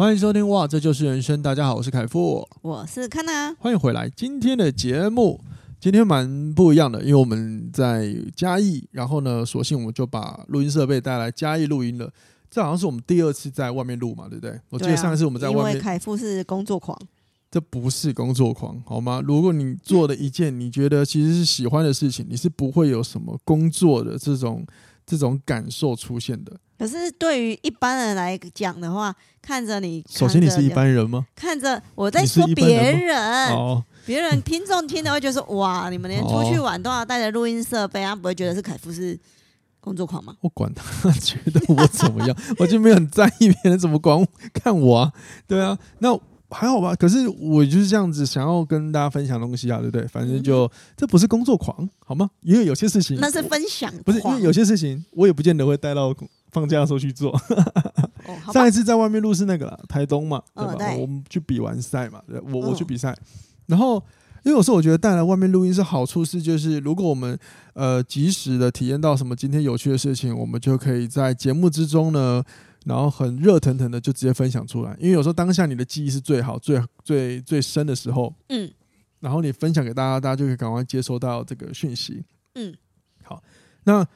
[0.00, 1.42] 欢迎收听，哇，这就是人生。
[1.42, 4.08] 大家好，我是凯富，我是康娜，欢迎回来。
[4.08, 5.38] 今天的节目。
[5.78, 12.10] 今天蛮不一样的，因为我们在嘉义，然后呢，索性我们就把录音设备带来嘉义录音了。
[12.50, 14.58] 这好像是我们第二次在外面录嘛，对不对？
[14.70, 16.98] 我记得上一次我们在外面，因为凯富是工作狂，
[17.50, 19.20] 这不是工作狂，好吗？
[19.22, 24.64] 如果你做了一件你觉得其实是喜欢的事情，你是不会有什么工作的这种
[25.04, 26.58] 这种感受出现的。
[26.80, 31.26] 可是对于一般人来讲的话，看着你，首先你是一般人吗？
[31.36, 33.84] 看着我在说别人。
[34.06, 39.16] 别人听众听的会觉得说：“哇，你们连出去玩都要带着录音设备啊，不会觉得是凯夫是
[39.78, 45.12] 工作狂吗？”我管他觉得我怎么样， 我就没有很在意别人怎么管我看我啊。
[45.46, 46.94] 对啊，那还好吧。
[46.94, 50.06] 可是我就是这样子想要跟大家分享东西啊，对不对？
[50.08, 52.30] 反正就、嗯、这不是工作狂，好吗？
[52.40, 56.12] 因为有些事情那是分享，不是因为有些事情我也不见得会带到
[56.50, 57.30] 放假的时候去做。
[58.26, 60.94] 哦、上一次在外面录是那个啦，台东嘛，对吧？
[60.96, 63.16] 我们去比完赛嘛，对我我去比赛。
[63.66, 63.96] 然后，
[64.44, 67.38] 因为有时候我觉得带来外面录音是好处是，就是如果我们
[67.74, 72.42] 呃及时的体验到什么今天有趣的事情，我们就可以在节目之中呢，
[72.84, 74.96] 然后很热腾腾的就直接分享出来。
[75.00, 78.70] 因为有时候当下你的记忆是最好、最最最深的时候，嗯，
[79.20, 82.74] 然后你分享给大家，大家就可以赶快接收到这个讯息，嗯，
[83.22, 83.42] 好，
[83.84, 84.06] 那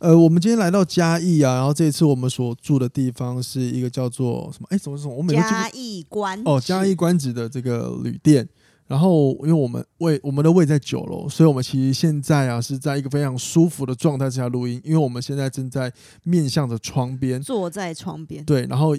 [0.00, 4.66] 呃，我们今天来到嘉义啊，然后这一次我们所住的地方是一个叫做什么？
[4.70, 5.14] 哎，什么什么？
[5.14, 8.48] 我每次嘉义观哦，嘉义观止的这个旅店。
[8.86, 15.92] 然后，因为我们位我们的位在九楼，所以我们其实现在啊是在一个非常舒服的状态之下录音，因为我们现在正在
[16.24, 18.96] 面向着窗边，坐在窗边，对，然后。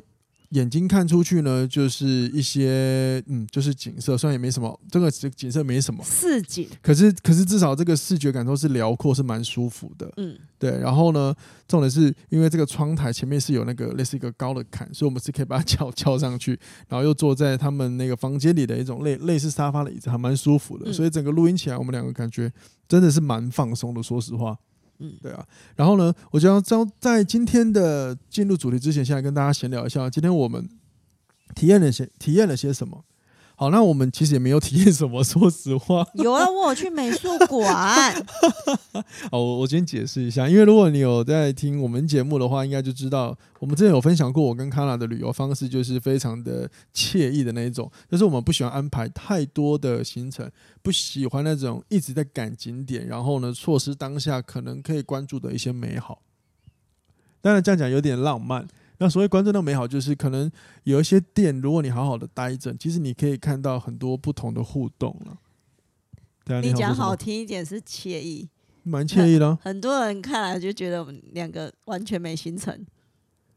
[0.52, 10.12] 眼睛看出去呢，就是一些嗯，就是景色，虽然也没什么，这个景色没什么市景，可是可是至少这个视觉感受是辽阔，是蛮舒服的。
[10.18, 10.78] 嗯，对。
[10.80, 11.34] 然后呢，
[11.68, 20.92] 重点是因为这个窗台前面是有那个类似一个高的坎，所以我们是可以把它翘翘上去，然后又坐在他们那个房间里的一种类类似沙发的椅子，还蛮舒服的。
[20.92, 22.52] 所以整个录音起来，我们两个感觉
[22.90, 24.58] 真的是蛮放松的，说实话。
[25.02, 25.46] 嗯，对啊，
[25.76, 30.70] 然后呢，我将将在今天的进入主题之前，先来跟大家闲聊一下，今天我们
[31.56, 33.04] 体验了些体验了些什么。
[33.62, 36.04] 好，那我们其实也没有体验什么， 说实话。
[36.16, 38.12] 有啊，我有去美术馆。
[39.30, 50.50] 好，我我先解释一下，因为如果你有在听我们节目的话，应该就知道我们之前有分享过，我跟康娜的旅游方式就是非常的惬意的那一种，就是我们不喜欢安排太多的行程，
[50.82, 56.24] 不喜欢那种一直在赶景点，然后呢，错失当下可能可以关注的一些美好。
[57.42, 58.68] 当然这样讲有点浪漫。
[59.02, 60.50] 那所谓观众的美好，就是可能
[60.84, 65.36] 有一些店，如果你好好的待着，其实你可以看到很多不同的互动了。
[66.46, 68.48] 对啊，你讲好听一点是惬意，
[68.84, 69.56] 蛮惬意的。
[69.56, 72.86] 很，很多人看来就觉得我们两个完全没行程。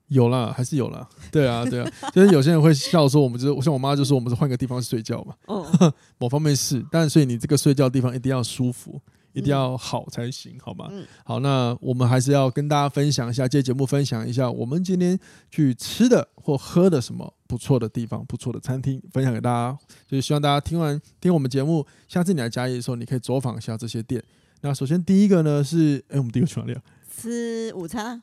[0.08, 1.06] 有啦，还是有啦。
[1.30, 5.34] 对啊，对啊， 就是有些人会笑说，我们就是，像我妈就说，我们是换个地方睡觉嘛。
[5.44, 8.98] 哦， 某方面是，但所以你这个睡觉的地方一定要舒服。
[9.34, 10.88] 一定要好才行，好吗？
[10.90, 15.18] 嗯、好，那我们还是要跟大家分享一下，这节目分享一下我们今天
[15.50, 19.78] 去吃的或喝的什么不错的地方、不错的餐厅，分享给大家。
[20.06, 24.22] 就是希望大家听完听我们节目，下次你来嘉义的时候，你可以走访一下这些店。
[24.62, 26.80] 那首先第一个呢是，哎，我们第一个去哪里啊？
[27.14, 28.22] 吃午餐，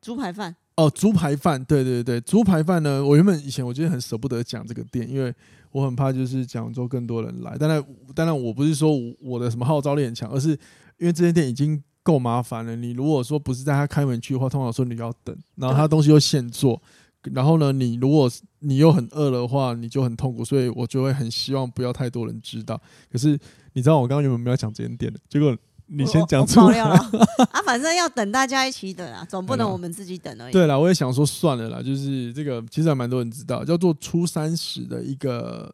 [0.00, 0.56] 猪排饭。
[0.76, 5.34] 哦，猪排饭，对对对，猪排饭呢，我原本以前我觉得很舍不得讲这个店，因为。
[5.72, 7.82] 我很怕就是讲之后更多人来，当然
[8.14, 10.50] 当然我不是说我的什么号召力很强，而是
[10.98, 12.76] 因为这间店已经够麻烦了。
[12.76, 16.78] 你如果说不是在他开门去的话，通常说你要等，然后他东西又现做，
[17.22, 20.44] 然后呢，你如果你又很饿的话，你就很痛苦。
[20.44, 22.78] 所以我就会很希望不要太多人知道。
[23.10, 23.30] 可是
[23.72, 25.56] 你知道我刚刚原本没有讲这间店的，结果。
[25.94, 26.94] 你先讲出来了
[27.52, 27.60] 啊！
[27.66, 30.52] 反正要等大家一起等啊，总不能我们自己等而已。
[30.52, 35.70] 对了，我也想说算了啦，就是这个其实还蛮多人知道，叫做初三十的一个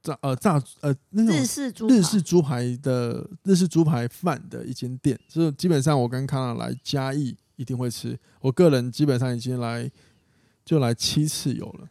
[0.00, 9.90] 炸呃炸呃那种日式猪日式猪排的日式猪排饭的一间店，就是基本上我跟康娜来嘉义一定会吃，我个人基本上已经来
[10.64, 11.88] 就来七次有了。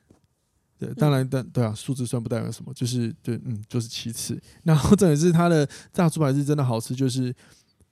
[0.79, 4.39] 对，当然但对啊，数字算不代表什么，就是对嗯就是七次。
[4.63, 7.35] 然后这也是它的炸猪排是真的好吃，就是。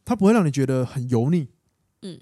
[0.06, 1.48] 它不会让你觉得很油腻，
[2.04, 2.18] 嗯，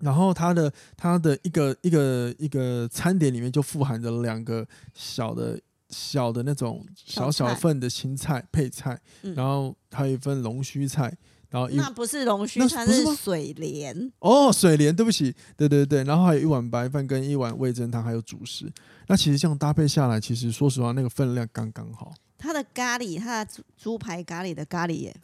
[0.00, 5.58] 然后它的它的一个一个一个餐点里面就富含着两个小的
[5.88, 11.16] 小的那种小小份的青菜配菜，嗯、然后还有一份龙须菜。
[11.48, 14.12] 然后那不是龙须，它是水莲。
[14.18, 16.02] 哦，水莲，对不起，对对对。
[16.02, 18.70] 然后还有一碗白饭跟一碗味噌汤，还有主食。
[19.06, 22.12] 那其实这样搭配下来，其实说实话，那个分量刚刚好。
[22.36, 25.16] 它的咖喱，它的猪排咖喱的咖喱也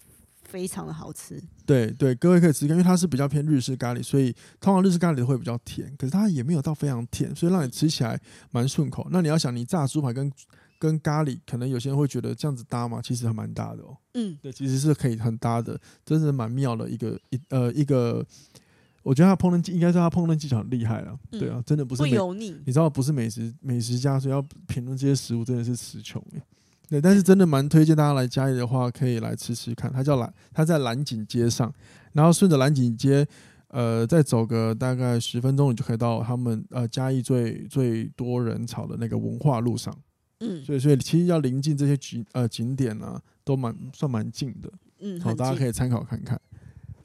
[0.53, 1.43] 非常的好吃。
[1.65, 8.21] 对对，各位可以吃，因为它是比较偏日式咖喱，所以通常日式咖喱会比较甜，可是它也没有到非常甜，所以让你吃起来
[8.51, 9.09] 蛮顺口。
[9.11, 10.31] 那你要想，你炸猪排跟
[10.79, 13.97] 跟咖喱，可能有些人会觉得这样子搭嘛，其实还蛮搭的哦。
[14.13, 18.23] 嗯，对，其实是可以很搭的，真是蛮妙的一个一呃一个，
[19.03, 21.19] 我觉得他烹饪技应该是他烹饪技巧很厉害了。
[21.31, 26.43] 嗯、对啊，真的不是不油腻，你知道不是美食美食家，所以要评论这些食物真的是词穷耶。
[26.93, 29.91] 对，但是真的蛮推荐大家来嘉义的话，可以来吃吃看。
[29.91, 31.73] 它叫蓝，它在蓝景街上，
[32.13, 33.27] 然后顺着蓝景街，
[33.69, 39.97] 呃，再走个大概十分钟，你就可以到他们呃嘉义最最多人潮的那个文化路上。
[40.41, 46.39] 嗯，所以所以其实要临近这些景呃景点呢、啊，都蛮算蛮近的，嗯，好，大家可以参考看看。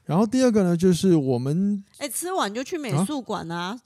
[0.04, 3.80] 然后第二个呢，就是我们哎、欸、吃完就去美术馆啊。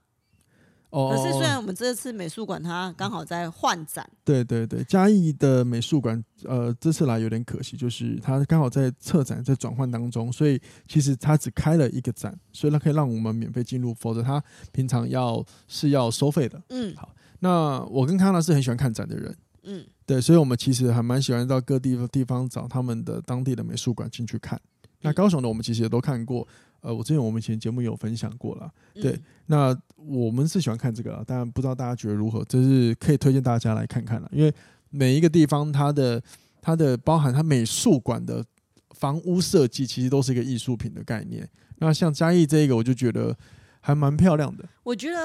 [0.93, 14.41] 哦，可是虽然我们这次美术馆它刚好在换展，对对对，嘉义的美术馆呃这次来有点可惜，就是它刚好在策展在转换当中，所以其实它只开了一个展，所以它可以让我们免费进入，否则它
[14.71, 16.61] 平常要是要收费的。
[16.69, 17.09] 嗯，好。
[17.39, 24.61] 那我跟康纳是很喜欢看展的人，嗯，对，所以我们其实还蛮喜欢到各地的地方找他们的当地的美术馆进去看。
[25.01, 26.47] 那高雄的我们其实也都看过，
[26.83, 29.17] 呃，我之前我们以前节目有分享过了，对。
[29.45, 34.53] 那我们是喜欢看这个，当然不知道大家觉得如何，就是可以推荐大家来看看了，因为
[34.89, 36.21] 每一个地方它的
[36.61, 38.43] 它的包含它美术馆的
[38.91, 41.49] 房屋设计，其实都是一个艺术品的概念。
[41.77, 43.35] 那像嘉义这一个，我就觉得
[43.79, 45.15] 还蛮漂亮的，我觉得。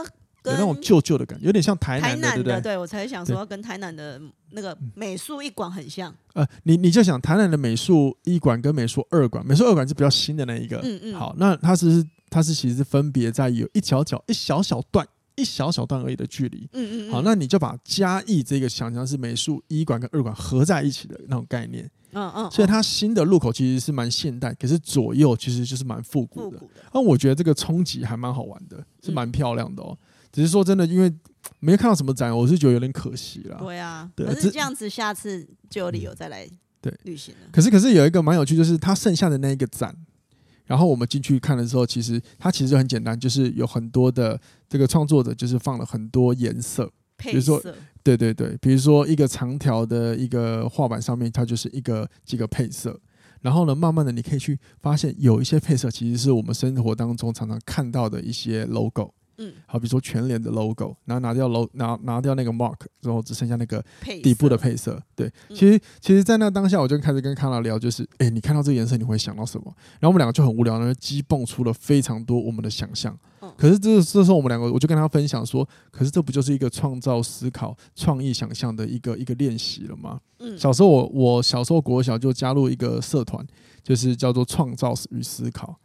[0.44, 2.72] 有那种旧旧的感觉，有点像台南的，台南的对不对？
[2.72, 4.20] 对，我才想说跟台南的
[4.52, 6.14] 那个美术一馆很像。
[6.34, 10.78] 呃，你你就想台南的美术一馆跟美术二馆，美术二馆是比较新的那一个。
[10.82, 11.14] 嗯嗯。
[11.14, 16.68] 好，那它是它是其实分别在有一小角一小小段一小小段而已的距离。
[16.72, 17.10] 嗯嗯。
[17.10, 21.90] 好，那你就把嘉义这个想象是美术一馆跟二馆合在一起的那种概念。
[22.12, 22.50] 嗯嗯。
[22.50, 26.58] 所以它新的路口其实是蛮现代，可是左右其实就是蛮复古的。
[26.94, 29.96] 那我觉得这个冲击还蛮好玩的，是蛮漂亮的哦。
[30.38, 31.12] 只是说真的，因为
[31.58, 33.56] 没看到什么展，我是觉得有点可惜啦。
[33.58, 36.48] 对啊，对，可是这样子，下次就有理由再来
[36.80, 37.48] 对旅行了。
[37.50, 39.92] 可是，可是有一个蛮有趣，就是它剩下的那一个展，
[40.64, 47.60] 然后我们进去看的时候，其实它其实就很简单，就是有很多的这个创作者，就是放了很多颜色，比如说，
[48.04, 52.96] 对对对，比如说一个长条的一个画板上面，它就是一个几个配色，
[53.40, 59.12] 然后呢，慢慢的你可以去发现，有一些配色其实是我们生活当中常常看到的一些 logo。
[59.38, 63.84] 嗯，好，比如说全联的 logo，然后拿掉 logo，拿拿掉那个 mark 之后，只剩下那个
[64.22, 64.68] 底部的配色。
[64.68, 69.64] 配色对，嗯、其实其实，在那当下，我就开始跟康拉聊，就是，哎、欸，你看到这个颜色，你会想到什么？
[69.98, 73.18] 然后我们两个就很无聊，然后激蹦出了非常多我们的想象。
[73.40, 80.20] 嗯、可是这这时候，我们两个我就跟他分享说，可是这不就是一个创造、思考、创意、想象的一个一个练习了吗？
[80.40, 83.42] 嗯，小时候我我小时候国小就加入一个社团，
[83.82, 85.78] 就是叫做创造与思考。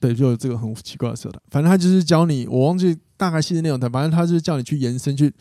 [0.00, 5.32] 对，就有这个很奇怪的社团，反正他就是教你，我忘记大概细节内容，反正他就是叫你去延伸，去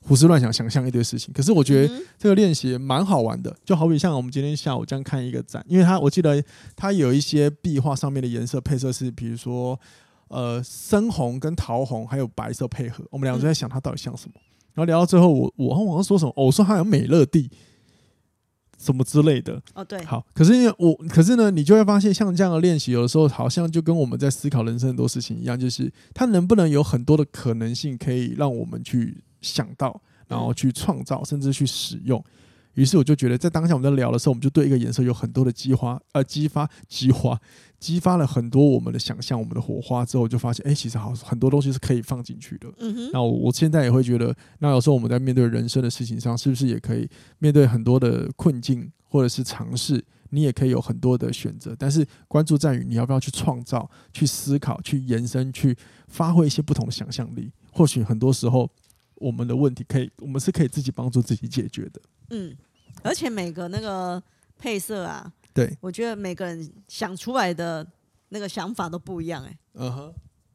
[0.00, 1.32] 胡思乱想，想象一堆事情。
[1.34, 6.42] 可是我觉得这个练习蛮好玩的，就好比像我们今天下午这样看一个展，因为他我记得
[6.74, 9.78] 他有一些壁画上面的颜色配色是，比如说
[10.28, 14.34] 呃深红跟桃红还有白色配合，我们两个就在想它到底像什么。
[14.74, 17.50] 然后聊到最后，我我好像说什么，哦，我说它有美乐蒂。
[18.78, 32.22] 什么之类的哦，对，好，可是因为我，可是呢，你就会发现，像这样的练习，有的时候好像就跟我们在思考人生很多事情一样，就是它能不能有很多的可能性，可以让我们去想到，然后去创造，甚至去使用。
[32.76, 37.40] 于是我就觉得，在当下我们在聊的时候，我们就对一个颜色有很多的激发，呃，激发，激发，
[37.80, 40.04] 激发了很多我们的想象，我们的火花。
[40.04, 42.68] 之后就发现，哎、欸，其实好很多东西是可以放进去的。
[42.78, 43.10] 嗯哼。
[43.12, 51.74] 那我我现在也会觉得，那有时候我们在面对人生的事情上，是不是也可以面对很多的困境，或者是尝试，你也可以有很多的选择。
[51.78, 55.74] 但是关注在于你要不要去创造、去思考、去延伸、去
[56.08, 57.50] 发挥一些不同的想象力。
[57.72, 58.70] 或许很多时候，
[59.14, 62.00] 我们的问题可以，我们是可以自己帮助自己解决的。
[62.30, 62.56] 嗯。
[63.02, 64.20] 而且每个那个
[64.58, 67.86] 配色啊，对，我觉得每个人想出来的
[68.30, 69.58] 那个想法都不一样哎、欸。
[69.74, 70.14] 嗯哼、uh，huh、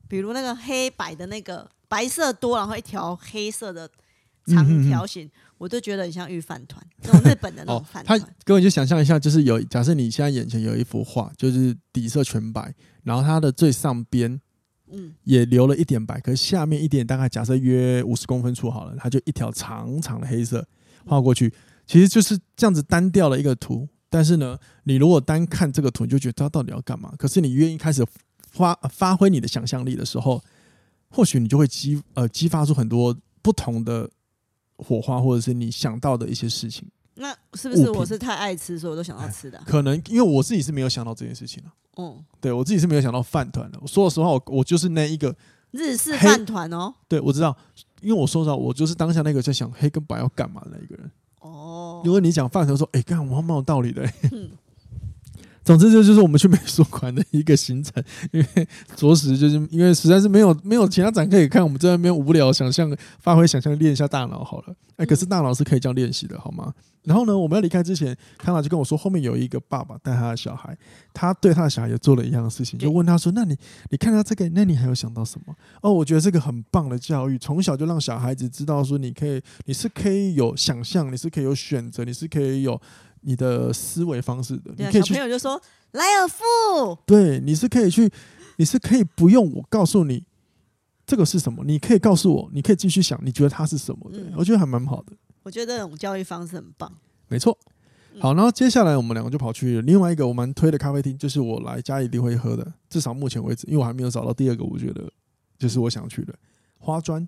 [0.09, 3.89] 比如那个黑白的那个白色多，然后一条黑色的
[4.47, 8.19] 长条形，嗯、哼哼我都觉得很像御饭团，那种日本的那种 饭团。
[8.19, 12.73] 他各位就想象一下，就是有假设你现在眼前有一幅画，就是底色全白，
[13.03, 14.41] 然后它的最上边，
[14.89, 20.67] 嗯，也留了一点白，可是下面一点大概假设约五十公分处好了，它就一条长长的黑色。
[21.05, 21.53] 画过去，
[21.85, 23.87] 其实就是这样子单调的一个图。
[24.09, 27.13] 但是呢，你如果单看这个图，你就觉得它到底要干嘛？
[27.17, 28.05] 可是你愿意开始
[28.51, 30.43] 发发挥你的想象力的时候，
[31.09, 34.09] 或许你就会激呃激发出很多不同的
[34.75, 36.85] 火花，或者是你想到的一些事情。
[37.15, 39.61] 那是不是我是太爱吃，所以我都想到吃的？
[39.65, 41.71] 可能因为我自己是没有想到这件事情了。
[41.97, 43.77] 嗯，对我自己是没有想到饭团的。
[43.81, 45.35] 我说实话，我我就是那一个
[45.71, 46.93] 日式饭团哦。
[47.07, 47.55] 对，我知道，
[48.01, 51.11] 因为我说实话，我就是当下那个在想黑跟白要干嘛的那一个人。
[51.39, 54.03] 哦，如果你讲范畴，说哎，干我蛮有道理的。
[54.31, 54.49] 嗯
[55.71, 64.75] 总之，这就是我们去美术馆的一个行程，因为着实就是因为实在是没有没有其他展可以看，我们在那边无聊，想象发挥想象练一下大脑好了。
[64.97, 66.73] 哎，可是大脑是可以这样练习的，好吗？
[67.03, 70.77] 然后呢，我们要离开之前，康纳就跟我说，后面有一个爸爸带他的小孩，
[71.13, 73.55] 他对他的小孩也做了一样的事情，就问他说：“那你
[73.89, 82.79] 你看到这个，那你还有想到什么？”哦，我觉得这个很棒的教育，从小就让小孩子知道说，你可以，你是可以有想象，你是可以有选择，你是可以有。
[83.21, 85.13] 你的思维方式的，你可以去。
[85.13, 85.61] 小朋友就说
[85.93, 86.43] ：“莱尔富。”
[87.05, 88.11] 对，你是可以去，
[88.57, 90.23] 你是可以不用我告诉你
[91.05, 94.17] 这个是什么，你可以告诉我，你可以继续想，你觉得它是什么的？
[94.19, 95.13] 嗯、我觉得还蛮好的。
[95.43, 96.91] 我觉得这种教育方式很棒。
[97.27, 97.57] 没错。
[98.19, 105.11] 好，然后接下来我们两个就跑去另外一个我蛮推的咖啡厅，就是我来家一定会喝的，至少目前为止，因为我还没有找到第二个，我觉得
[105.57, 106.33] 就是我想去的
[106.77, 107.27] 花砖。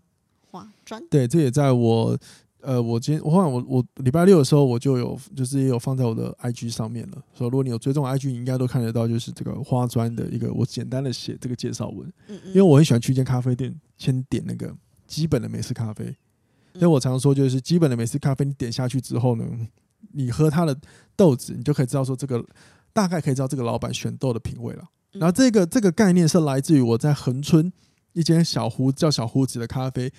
[0.49, 1.01] 花砖。
[1.09, 2.17] 对，这也在我。
[2.63, 12.07] 呃，我今天我后来我我礼拜六的时候我就有就是也有放在我的 IG 上面了，所以如果你有追踪 IG，你应该都看得到，就是这个花砖的一个我简单的写这个介绍文。
[12.29, 12.47] 嗯嗯。
[12.47, 14.73] 因为我很喜欢去一间咖啡店，先点那个
[15.05, 16.05] 基本的美式咖啡。
[16.75, 19.45] 所以我常说就是基本的美式咖啡，你点下去之后呢，
[20.13, 20.73] 你喝它的
[21.17, 22.41] 豆子，你就可以知道说这个
[22.93, 24.83] 大概可以知道这个老板选豆的品味了。
[25.11, 27.71] 然后这个这个概念是来自于我在恒春
[28.13, 30.09] 一间小胡叫小胡子的咖啡。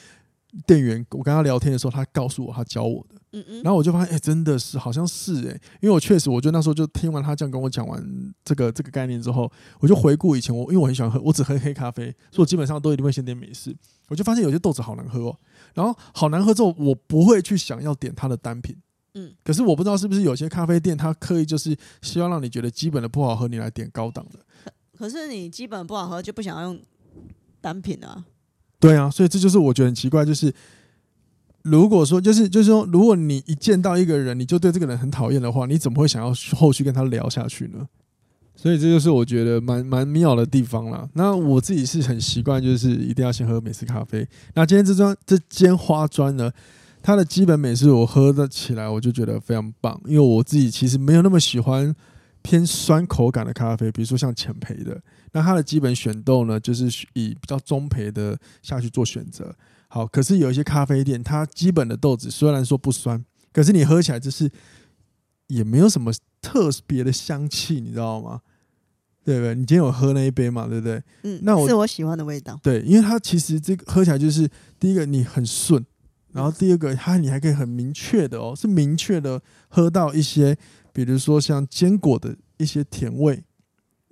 [0.67, 8.03] 店员，我跟他聊天的时候，他告诉我他教我的，嗯嗯，然后我就发现，哎、欸，真的是，好像是哎、欸，因为我确实，我就那时候就听完他这样跟我讲完
[8.45, 13.77] 这个这个概念之后，我就回顾以前我，因为我很喜欢喝，我只喝黑咖啡，所以我基本上都一定会先点美式，
[14.09, 15.37] 我就发现有些豆子好难喝哦，
[15.75, 18.77] 然后好难喝之后，我不会去想要点它的单品，
[19.15, 24.39] 嗯，可是我不知道是不是有些咖啡店他刻意就是希望让你觉得基本的不好喝，你来点高档的，
[24.97, 26.81] 可是你基本不好喝就不想要用
[27.61, 28.25] 单品啊。
[28.85, 30.53] 对啊，所以这就是我觉得很奇怪，就是
[31.63, 37.89] 如果说就是就是说，如果你一见到一个人，你就对这个人很讨厌的话，你怎么会想要后续跟他聊下去呢？
[38.55, 41.09] 所以这就是我觉得蛮蛮妙的地方啦。
[41.15, 44.29] 那我自己是很习惯，就是一定要先喝美式咖啡。
[44.53, 46.53] 那今天这砖这间花砖呢，
[47.01, 51.97] 它的基本美式我喝的起来，我就觉得非常棒，因为我自己其实没有那么喜欢
[52.43, 55.01] 偏酸口感的咖啡，比如说像浅焙的。
[55.35, 59.53] 那它的基本选豆呢，就是以比较中培的下去做选择。
[59.89, 63.23] 好，可是有一些咖啡店，它基本的豆子虽然说不酸，
[63.53, 64.49] 可是你喝起来就是
[65.49, 68.41] 也没有什么特别的香气，你知道吗？
[69.25, 69.55] 对不对？
[69.57, 70.69] 你今天有喝那一杯嘛？
[70.69, 71.03] 对不对？
[71.25, 72.61] 嗯，那我是我喜欢的味道。
[72.63, 74.49] 对，因为它其实这个喝起来就是
[74.79, 75.85] 第一个你很顺，
[76.33, 80.57] 然后第二个它你还可以很明确的哦，是明确的喝到一些，
[80.93, 83.43] 比如说像坚果的一些甜味。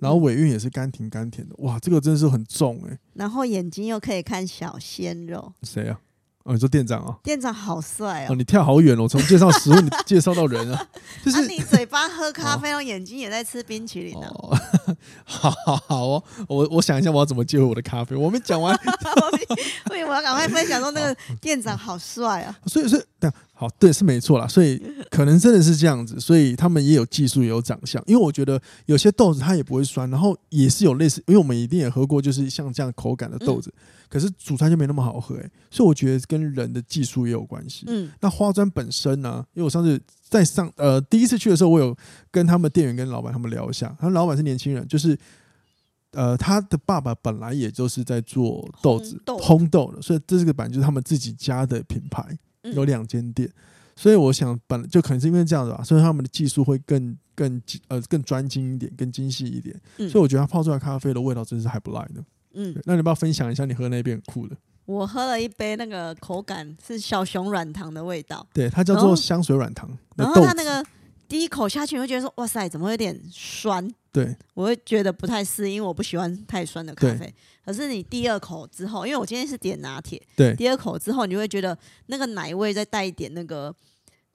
[0.03, 2.99] 然后尾韵也是甘甜甘甜的，哇，这个真的是很重哎、欸。
[3.13, 5.53] 然后眼睛又可以看小鲜肉。
[5.61, 5.97] 谁啊？
[6.43, 7.17] 哦，你说店长啊？
[7.23, 8.35] 店长好帅哦，哦！
[8.35, 10.87] 你跳好远哦，从介绍食物你 介绍到人啊。
[11.23, 14.35] 就是、啊、你嘴巴喝咖啡，然后眼睛也在吃冰淇淋呢、啊。
[14.35, 14.59] 哦，
[15.23, 18.13] 好好好哦，我我想一下我要怎么接我的咖啡。
[18.13, 18.77] 我没讲完，
[19.87, 22.53] 所以我要赶快分享说那个店长好帅啊。
[22.65, 23.33] 所以是这样。
[23.63, 28.03] 好，对，是没错啦，所以 可能真的是这样子，所以他们也有技术，也有长相。
[28.05, 33.73] 因为我觉得有些豆子它也不会酸，然后也是有类似，因为我们一定也喝过，就是像这样口感的豆子，
[34.09, 35.51] 可是煮出来就没那么好喝哎、欸。
[35.71, 37.85] 所以我觉得跟人的技术也有关系。
[37.87, 39.45] 嗯，那花砖本身呢？
[39.53, 41.95] 因为我上次在上呃第一次去的时候，我有
[42.29, 45.17] 跟他们店员跟老板他们聊一下，他们老板是年轻人，就是
[46.11, 52.37] 呃他的爸爸本来也就是在做豆子烘豆，烘豆的，所以这是个版就是他们自己家的品牌。
[52.63, 53.49] 有两间店，
[53.95, 59.79] 所以我想本来就可能是因为这样子吧，所以他们的技术会更更呃更专精一点，更精细一点。
[59.97, 62.23] 嗯、所以我觉得它泡出来咖啡的味道真是还不赖的。
[62.53, 64.55] 嗯，那你要不要分享一下你喝那一杯很酷的？
[64.85, 69.89] 我喝了一杯那个口感是小熊软糖的味道，对，它叫做香水软糖。
[70.15, 70.85] 然后它那个
[71.33, 73.83] 第一口下去，你会觉得说哇塞，怎么会有点酸？
[74.11, 77.33] 对，我会觉得不太适应，因为我不喜欢太酸的咖啡。
[77.65, 81.75] 可是你第二口之后，因为我今天是点拿铁，对，第二口之后你会觉得
[82.05, 83.75] 那个奶味再带一点那个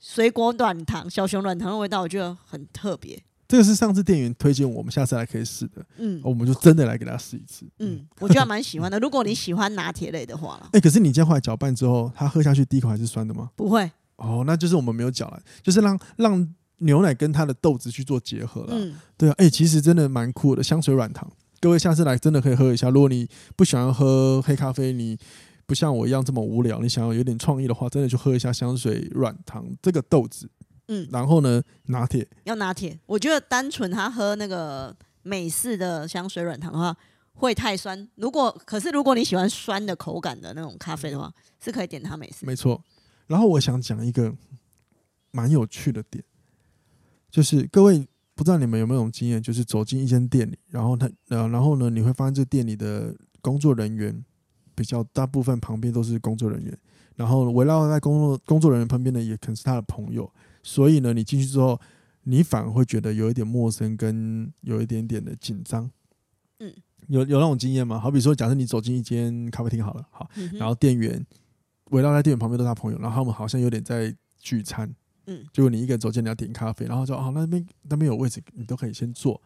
[0.01, 3.17] 水果软糖、小熊软糖的味道，我觉得很特别。
[3.47, 7.65] 这个是上次店员推荐我们下次来可以试的，嗯，我们就真的来给他试一次。
[7.79, 8.99] 嗯，我觉得蛮喜欢的。
[8.99, 13.51] 如果你喜欢拿铁类的话， 哎、欸，可是你这样后来搅拌之后，它喝下去第一口还是酸的吗？
[13.55, 18.69] 不会，哦，那就是我们没有搅了，就是让让牛奶跟它的豆子去做结合了。
[18.73, 21.31] 嗯，对啊，哎、欸，其实真的蛮酷的，香水软糖，
[21.61, 22.91] 各位下次来真的可以喝一下。
[22.91, 25.19] 如果你不喜欢喝黑咖啡，你
[25.67, 30.49] 不像我一样这么无聊，你想要有点创意的话，真的去喝一下香水软糖这个豆子。
[30.89, 32.99] 嗯，然后呢，拿铁要拿铁。
[33.05, 36.97] 我觉得单纯他喝那个美式的香水软糖的话，
[37.35, 38.09] 会太酸。
[38.15, 41.31] 如果可是如果你喜欢酸的口感的那种咖啡的话，
[41.63, 42.47] 是可以点它美式。
[42.47, 42.83] 没错。
[43.27, 44.35] 然后我想讲一个
[45.31, 46.25] 蛮有趣的点，
[47.39, 48.05] 就是各位
[48.35, 54.25] 不知道你们有没有种经验，就是走进一间店里，然后他呃，然后呢，你会发现这店里的工作人员
[54.75, 56.77] 比较大部分旁边都是工作人员，
[57.15, 60.29] 然后围绕在工作工作人员旁边的也可能是他的朋友。
[60.65, 61.81] 所以呢，你进去之后，
[62.25, 65.89] 你反而会觉得有一点陌生，跟有一点点的紧张。
[66.59, 66.75] 嗯，
[67.07, 68.01] 有有那种经验吗？
[68.01, 71.25] 好比说，假设你走进一间咖啡厅好了，好，嗯、然后店员
[71.91, 74.93] 围绕在店员旁边都是他朋友，然后他们好像有点在聚餐。
[75.29, 79.41] 嗯，结果你一个人走进来要点咖啡，然后说哦，那边那边有位置，你都可以先坐。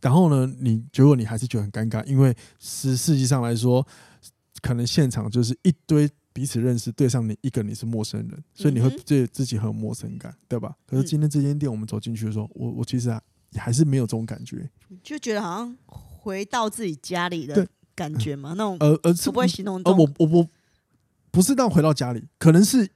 [0.00, 3.86] 然后呢，你结果你还是觉得很尴尬，因为实实际上来说，
[4.60, 6.10] 可能现场就是一堆。
[6.34, 10.74] 彼此认识，对上你一个你是陌生人，所以你会对自己很有陌生感，对吧？
[10.86, 13.22] 可是今天这间店我们走进去的时候，我我其实还
[13.54, 14.66] 还是没有这种感觉，
[15.02, 20.48] 就觉得好像回到自己家里的感觉嘛，那种呃呃，不会形容呃，我我我
[21.30, 22.88] 不是到回到家里，可能是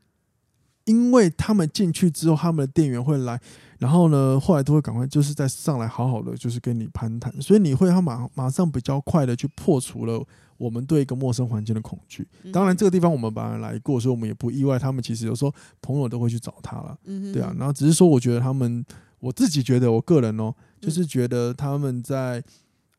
[0.87, 3.39] 因为他们进去之后，他们的店员会来，
[3.79, 10.25] 然后呢，后来都会赶快就是再上来好好的就是跟你攀谈，所以你会他马马上比较快的去破除了。
[10.59, 14.79] 我们对一个陌生环境的恐惧，当然这个地方我们本来来过，所以我们也不意外。
[14.79, 15.53] 他们其实有时候
[15.83, 16.97] 朋友都会去找他了，
[17.31, 17.55] 对啊。
[17.59, 18.83] 然后只是说，我觉得他们，
[19.21, 22.43] 我自己觉得，我个人哦，就是觉得他们在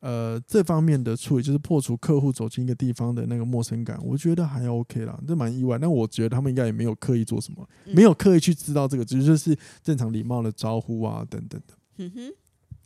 [0.00, 5.78] 呃这方面的处理，就是破除客户走进一个地方的那个陌生感，我觉得还 OK 啦，这蛮意外。
[5.78, 11.74] 但我觉得他们应该也没有刻意做什么，没有刻意去知道这个，只是就是正常礼貌的招呼啊等等的。
[11.98, 12.32] 嗯哼，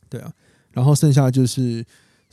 [0.09, 0.33] 对啊。
[0.71, 1.85] 然后剩下就是。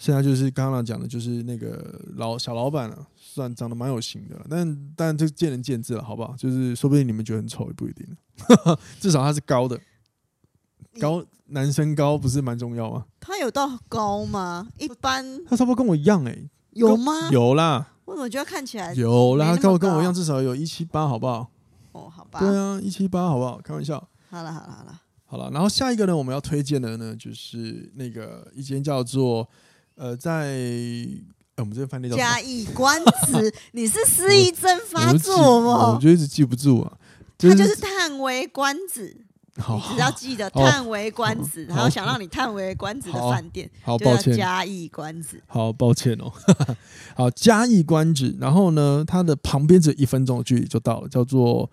[0.02, 6.34] 剩下就是刚刚讲的，就是那个老小老板啊，算长得蛮有型的，但但这见仁见智了，好不好？
[6.38, 8.08] 就是说不定你们觉得很丑也不一定，
[9.02, 9.78] 至少他是高的，
[11.00, 13.06] 高男生高不是蛮重要吗？
[13.20, 14.68] 他有到高吗？
[14.78, 17.30] 一般他差不多跟我一样哎、欸，有吗？
[17.32, 19.56] 有啦，我怎么觉得看起来有啦？
[19.56, 21.50] 他跟我跟我一样，至少有一七八，好不好？
[21.92, 23.60] 哦，好吧，对啊，一七八，好不好？
[23.64, 23.96] 开玩笑。
[24.30, 29.48] 好了好了好了好了，然后下一个呢，我们要推荐的呢，就是那个一间叫做。
[30.02, 31.24] 呃，在、欸、
[31.58, 32.98] 我们这个饭店叫嘉义官
[33.28, 35.92] 子， 你是失忆症发作吗？
[35.94, 36.98] 我就一直记不住啊。
[37.38, 39.26] 就是、它就是叹为观止，
[39.68, 46.32] 你只要记得叹为观止，然后想让你叹为观止的饭店，好，抱歉，嘉义观止，好抱歉哦。
[47.16, 51.70] 好，嘉义观止，然后呢，它的旁边只有一分钟的距离就到了，叫做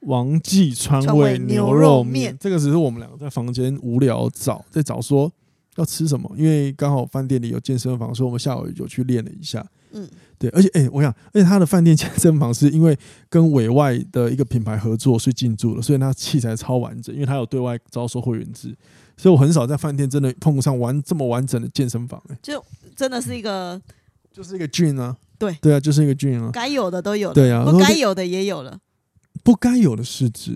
[0.00, 2.36] 王记川味牛肉面。
[2.40, 5.32] 这个只是我们两个在房间无聊找，在找说。
[5.78, 6.32] 要吃什么？
[6.38, 9.62] 因为刚好饭店里有健身房，所以我们下午有去练了一下。
[9.92, 12.96] 嗯，对，而且哎、欸，我想，而且他的饭店健身房是因为
[13.28, 18.76] 跟委外的一个品牌合作，所以进驻了，所以他器材超完整，因为他有对外招收会员制，
[19.16, 22.38] 所以我很少在饭店真的碰上完这么完整的健身房、欸。
[22.42, 22.62] 就
[22.94, 23.80] 真的是一个，
[24.32, 28.78] 就是一个 gym 啊，对对啊，就是一个 gym 啊，该有的都有了，对啊，不该有的也有了，
[29.42, 30.52] 不该有的是指，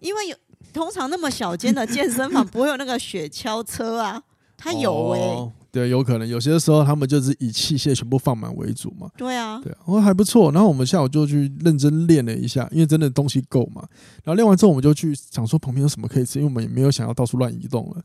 [0.00, 0.36] 因为有
[0.72, 4.22] 通常那么小间的健身房 不会有那个雪橇车啊。
[4.60, 9.08] 它有哎、欸哦，对，有可能有些时候他们就是以器械全部放满为主嘛。
[9.16, 10.50] 对啊，对啊，我还不错。
[10.50, 13.82] 然后我们下午就去认真练了一下，因为真的东西够嘛。
[14.24, 18.02] 然后练完之后，我们就去想说旁边有什么可以吃，因为我们也没有想要到处乱移动了。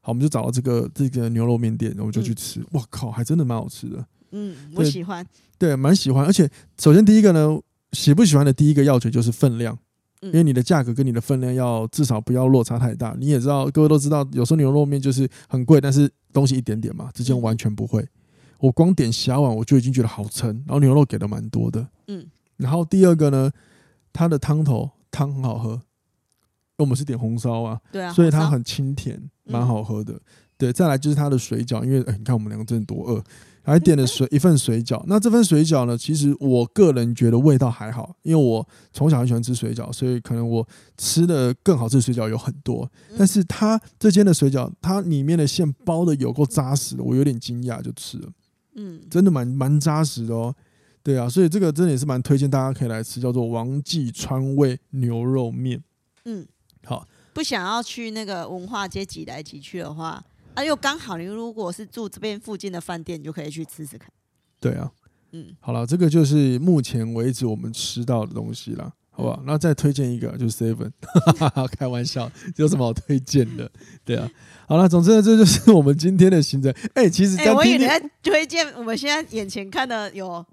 [0.00, 2.64] 好，我们就找到这个这个牛肉面店，然后我们就去吃。
[2.72, 4.06] 我、嗯、靠，还真的蛮好吃的。
[4.32, 5.26] 嗯，我喜欢。
[5.58, 6.24] 对，蛮喜欢。
[6.24, 7.60] 而且首先第一个呢，
[7.92, 9.78] 喜不喜欢的第一个要诀就是分量。
[10.20, 18.06] 因为你的价格跟你的分量要至少不要落差太大，你也知道，各位都知道，有时候牛肉面就是很贵，但是东西一点点嘛，之前完全不会。
[18.58, 22.26] 我光点虾碗我就已经觉得好撑，然后牛肉给的蛮多的，嗯。
[22.58, 23.50] 然后第二个呢，
[24.12, 25.80] 它的汤头汤很好喝，因为
[26.78, 30.20] 我们是点红烧啊，对啊，所以它很清甜，蛮好喝的。
[30.58, 33.24] 对，再来就是它的水饺，因为哎，你看我们两个真的多饿。
[33.62, 35.96] 还点了水一份水饺，那这份水饺呢？
[35.96, 42.90] 其实我个人觉得味道还好，因为我从小很喜欢吃水饺，所以可能我吃的更好吃的水饺有很多。
[43.18, 48.28] 但是它这间的水饺，它里面的馅包的有够扎实的，我有点惊讶就吃了，
[48.76, 50.54] 嗯，真的蛮蛮扎实的哦。
[51.02, 55.82] 对啊，所以这个真的也是蛮推荐大家可以来吃，叫做王记川味牛肉面。
[56.24, 56.46] 嗯，
[56.84, 60.22] 好，不想要去那个文化街挤来挤去的话。
[60.54, 64.10] 啊，又刚好，你如果是住这边附近的饭店，你就可以去吃吃看。
[64.60, 64.90] 对啊，
[65.32, 68.92] 嗯，好了，这个就是目前为止我们吃到的东西了。
[69.12, 69.42] 好不好？
[69.44, 70.90] 那再推荐一个，就是 Seven，
[71.76, 73.70] 开玩笑，有什么好推荐的？
[74.02, 74.30] 对啊，
[74.66, 76.72] 好了，总之呢，这就是我们今天的行程。
[76.94, 80.46] 哎、欸，其实、欸、我以为你在推荐我们现在眼前看的有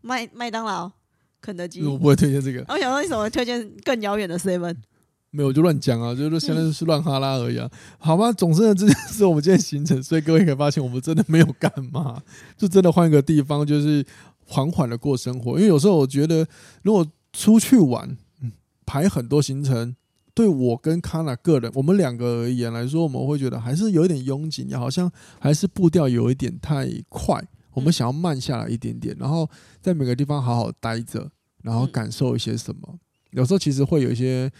[0.00, 0.90] 麦麦当劳、
[1.40, 2.64] 肯德基，我不会推荐这个。
[2.68, 4.74] 我想说，为什么推荐更遥远的 Seven？
[5.34, 7.68] 没有，我就乱讲啊，就是现在是乱哈拉而已啊。
[7.96, 12.22] 好吧，总之呢，这就是我们今天行程，所以各位可以发现，我们真的没有干嘛，
[12.54, 14.04] 就真的换一个地方，就是
[14.44, 15.52] 缓缓的过生活。
[15.52, 16.46] 因为有时候我觉得，
[16.82, 18.52] 如果出去玩，嗯，
[18.84, 19.96] 排很多行程，
[20.34, 27.42] 对我跟 Kana 个人，我们两个而言来说，我们会觉得还是有一点拥挤，好像还是步调有一点太快。
[27.72, 29.48] 我们想要慢下来一点点，然后
[29.80, 31.30] 在每个地方好好待着，
[31.62, 32.98] 然后感受一些什么。
[33.30, 34.52] 有时候其实会有一些。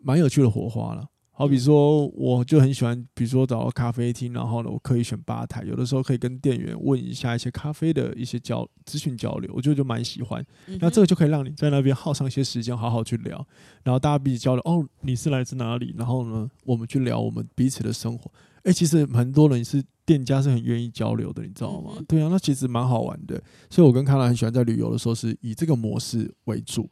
[0.00, 10.44] 蛮有趣的火花了，好比说，我就很喜欢，比如说找到咖啡厅，然后呢，我可以选吧台，有的时候可以跟店员问一下一些咖啡的一些交咨询交流，我觉得就蛮喜欢。
[10.80, 13.46] 那这个就可以让你在那边耗上一些时间，好好去聊，
[13.84, 14.62] 然后大家彼此交流。
[14.64, 15.94] 哦，你是来自哪里？
[15.96, 18.30] 然后呢，我们去聊我们彼此的生活。
[18.64, 21.92] 诶，其实很多人是店家是很愿意交流的，你知道吗？
[22.08, 23.40] 对啊，那其实蛮好玩的。
[23.70, 26.88] 所以我跟康兰很喜欢在旅游的时候是以这个模式为主。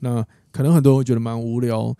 [0.00, 1.96] 那可能很多人会觉得蛮无聊。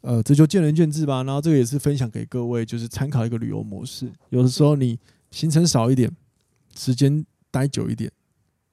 [0.00, 1.24] 呃，这就见仁见智吧。
[1.24, 4.10] 然后这个也是分享给各位，就是参考一个旅游模式。
[4.30, 4.98] 有的时候你
[5.30, 6.10] 行程少一点，
[6.76, 8.10] 时间待久一点，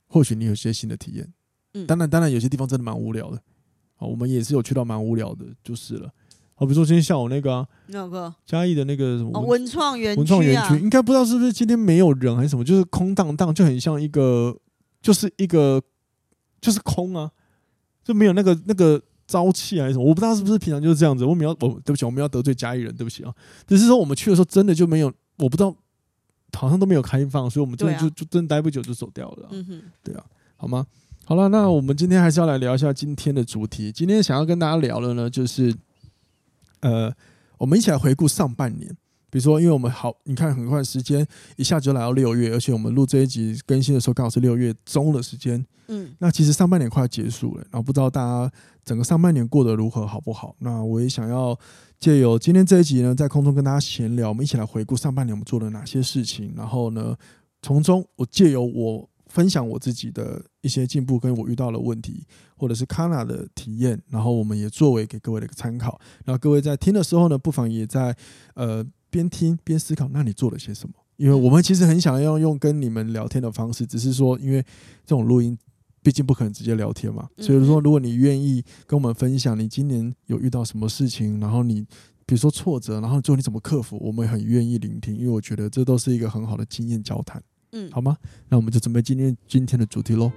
[0.08, 1.34] 或许你有些新的体验。
[1.74, 3.42] 嗯，当然，当然有些地方真的蛮无聊的。
[3.96, 6.10] 好，我们也是有去到蛮无聊的，就是了。
[6.54, 14.56] 好，比如说今天下午那个啊，那个嘉义的那个什么文创园文创园区，应该不知道是不是今天没有人还是什么，就是空荡荡，就很像一个，
[15.02, 15.82] 就是一个，
[16.62, 17.32] 就是空啊，
[18.04, 19.02] 就没有那个那个。
[19.28, 20.06] 朝气还是什么？
[20.06, 21.26] 我不知道是不是平常就是这样子。
[21.26, 23.34] 我们要，我对不起，我们要得罪嘉义人，对不起啊。
[23.68, 25.76] 只是说我们去的时候真的就没有，我不知道，
[26.54, 29.50] 好像都没有开放，所以我们真的就就真的待不久就走掉了。
[29.52, 30.24] 嗯哼，对啊，
[30.56, 30.86] 好吗？
[31.26, 33.92] 好了，那我们今天还是要来聊一下今天的主题。
[33.92, 35.76] 今天想要跟大家聊的呢，就是
[36.82, 37.12] 呃，
[37.58, 38.96] 我们一起来回顾上半年。
[39.36, 45.62] 比如说，因为我们好，你看很快时间一下就来到六月，而且我们录这一集更新的时候刚好是六月中的时间。
[45.90, 48.50] 嗯，那其实上半年快要结束了，然后不知道大家
[48.86, 50.56] 整个上半年过得如何，好不好？
[50.60, 51.60] 那我也想要
[52.00, 57.14] 借由今天这一集呢，在空中跟大家闲聊，我们一起来回顾上半年我们做了哪些事情，然后呢，
[57.62, 66.00] 从中我借由我分享我自己的一些进步，跟我遇到的问题，或者是 Kana 的体验，然后我们也作为给各位的一个参考。
[66.24, 68.16] 然后各位在听的时候呢，不妨也在
[68.54, 68.86] 呃。
[69.16, 70.94] 边听边思考，那你做了些什么？
[71.16, 74.62] 因为我们其实很想要用跟你们聊天的方式，只是说，因为
[75.06, 75.58] 这种录音
[76.04, 81.80] 毕竟不可能直接聊天嘛，所以说，如果你愿意跟我们分享你今年有遇到什么事情，然后你
[82.26, 88.18] 比如说挫折，然后最后你怎么克服，我们也很愿意聆听，因为我觉得这都是一个很好的经验交谈，嗯，好吗？
[88.50, 90.30] 那我们就准备今天今天的主题喽。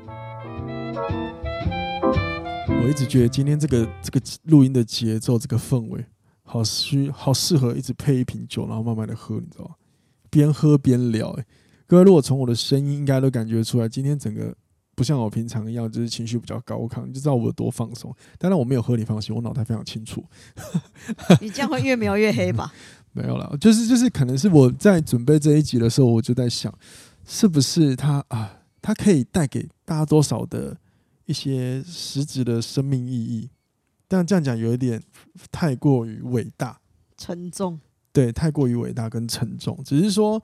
[2.81, 6.07] 我一直觉得今天这个这个录音的节奏，这个氛围。
[6.50, 9.74] 好需好适合一直配一瓶酒，然后慢慢的喝，你知道吗？
[10.30, 11.28] 边喝边聊。
[11.32, 11.44] 哎，
[11.87, 14.56] 各位如果从我的声音应该都感觉出来，今天整个
[14.94, 18.14] 不像我平常一样，就是情绪比较高亢，你就知道我有多放松。
[18.38, 20.24] 当然我没有喝，你放心，我脑袋非常清楚。
[21.40, 22.72] 你这样会越描越黑吧？
[23.12, 26.72] 没有啦，就是就是，可能是我在准备这一集的时候，我就在想，
[27.26, 30.76] 是不是它啊，它可以带给大家多少的
[31.26, 33.50] 一些实质的生命意义？
[34.09, 35.03] 但这样讲有一点
[35.53, 36.81] 太过于伟大、
[37.18, 37.79] 沉重。
[38.11, 39.79] 对，太过于伟大跟沉重。
[39.85, 40.42] 只是说，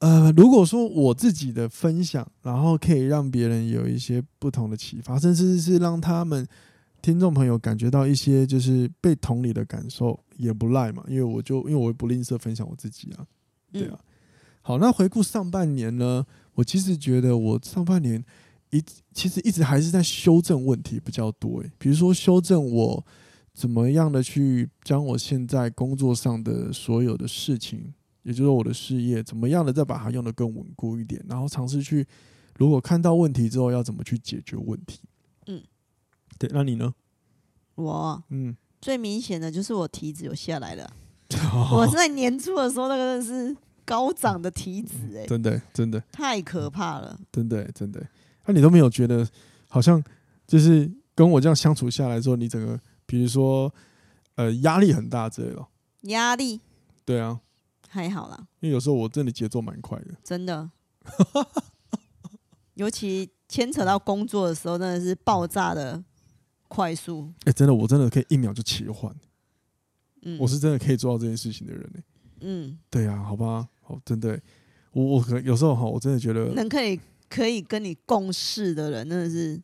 [0.00, 6.46] 呃，如果说我自己的分享，然后可以让别人有一些不同的启发，甚至是让他们
[7.00, 11.02] 听众朋友感觉到一些就是被同理的感受，也不赖嘛。
[11.08, 13.26] 因为我就因为我不吝啬分享我自己啊，
[13.72, 13.98] 对啊。
[14.60, 18.22] 好，那回顾上半年呢，我其实觉得我上半年。
[18.76, 23.06] 一其实一直还是在修正问题比较多诶，比如说修正我
[23.52, 32.04] 怎么样的去将我现在工作上的所有的事情，也就是我的事业，怎么样的再把它用得更稳固一点，然后尝试去
[32.58, 34.98] 如果看到问题之后要怎么去解决问题。
[35.46, 35.62] 嗯，
[36.36, 36.92] 对，那你呢？
[37.76, 40.92] 我嗯，最明显的就是我体脂有下来了。
[41.72, 48.04] 我在年初的时候那个是高涨的体脂诶，真的真的太可怕了，真的真的。
[48.46, 49.26] 那、啊、你都没有觉得，
[49.68, 50.02] 好像
[50.46, 53.72] 就是跟我这样相处下来之后，你整个，比如说，
[54.34, 55.66] 呃，压力很大之类的。
[56.02, 56.60] 压力？
[57.04, 57.40] 对啊，
[57.88, 58.46] 还好啦。
[58.60, 60.14] 因为有时候我真的节奏蛮快的。
[60.22, 60.70] 真的。
[62.74, 66.02] 尤其牵扯到工作的时候，真的是爆炸的
[66.68, 67.32] 快速。
[67.40, 69.14] 哎、欸，真的，我真的可以一秒就切换。
[70.22, 70.38] 嗯。
[70.38, 72.00] 我是真的可以做到这件事情的人呢。
[72.40, 72.78] 嗯。
[72.90, 74.38] 对啊，好吧，好，真的，
[74.92, 76.46] 我我可能有时候哈，我真的觉得。
[76.54, 77.00] 能可以。
[77.28, 79.60] 可以跟你共事的人，真的是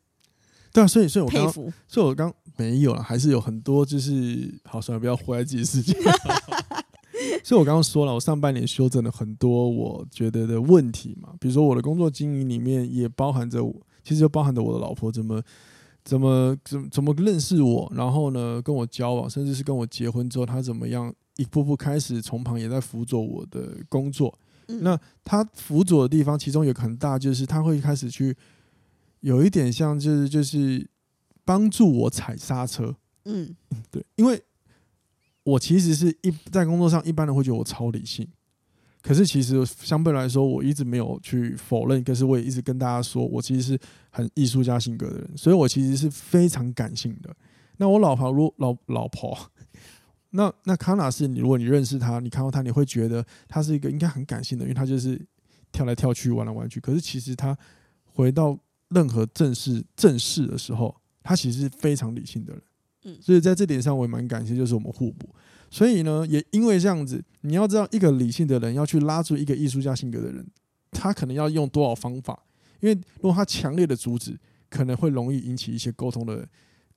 [0.72, 5.96] 对啊，所以所以我刚服，所以我刚没有了，还是有很多就是好，算了，不要活在自己世界。
[7.42, 15.42] 所以我刚刚说了，我上半年修正了很多我觉得的问题嘛，比如说我的工作经营里面也包含着我，其实就包含着我的老婆怎么
[16.04, 24.38] 怎么怎么怎么认识我，然后呢跟我交往，甚至是跟我结婚之后，她怎么样一步步开始从旁也在辅佐我的工作。
[24.70, 28.36] 嗯、那他辅佐的地方，其中有很大就是他会开始去
[29.20, 30.88] 有一点像就是就是
[31.44, 32.94] 帮助我踩刹车。
[33.24, 33.54] 嗯，
[33.90, 34.42] 对，因为。
[35.42, 38.28] 我其实是一在工作上，一般人会觉得我超理性，
[39.00, 42.04] 可是其实相对来说，我一直没有去否认。
[42.04, 43.78] 可是我也一直跟大家说，我其实是
[44.10, 47.34] 很艺术家性格的人，所以我其实是非常感性的。
[47.78, 49.36] 那我老婆，如老老婆，
[50.30, 55.20] 那那康纳是你，如果你认识他，你看到他，你会觉得他是一个应该很感性的，因为他就是
[55.72, 56.78] 跳来跳去，玩来玩去。
[56.80, 57.56] 可是其实他
[58.04, 58.58] 回到
[58.90, 62.62] 任何正式正式的时候，他其实是非常理性的人。
[63.04, 65.28] 嗯，所以在这点上我也蛮感谢，就是我们互补。
[65.70, 70.46] 所以呢，也因为这样子，你要知道，一个理性的人要去拉住一个艺术家性格的人，
[70.90, 72.44] 他可能要用多少方法？
[72.80, 74.38] 因为如果他强烈的阻止，
[74.68, 76.46] 可能会容易引起一些沟通的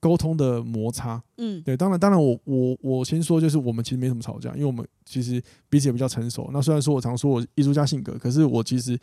[0.04, 1.24] 沟通的摩擦。
[1.38, 6.50] 嗯，对，当然，当然我，我我我先说，就是我们其实没什么吵架，因为我们其实彼此也比较成熟。
[6.52, 9.00] 那虽然说我常说我艺术家性格，可是我其实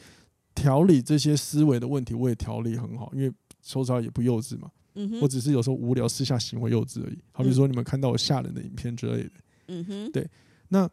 [0.55, 3.33] 调理这些思维的问题，我也调理很好，因为
[3.63, 4.71] 说实话也不幼稚嘛。
[4.97, 7.19] 嗯我只是有时候无聊，私下行为幼稚而已。
[7.33, 9.31] 好比说，你们看到我吓人的影片之类的，
[9.69, 10.29] 嗯哼，对。
[10.69, 10.87] 那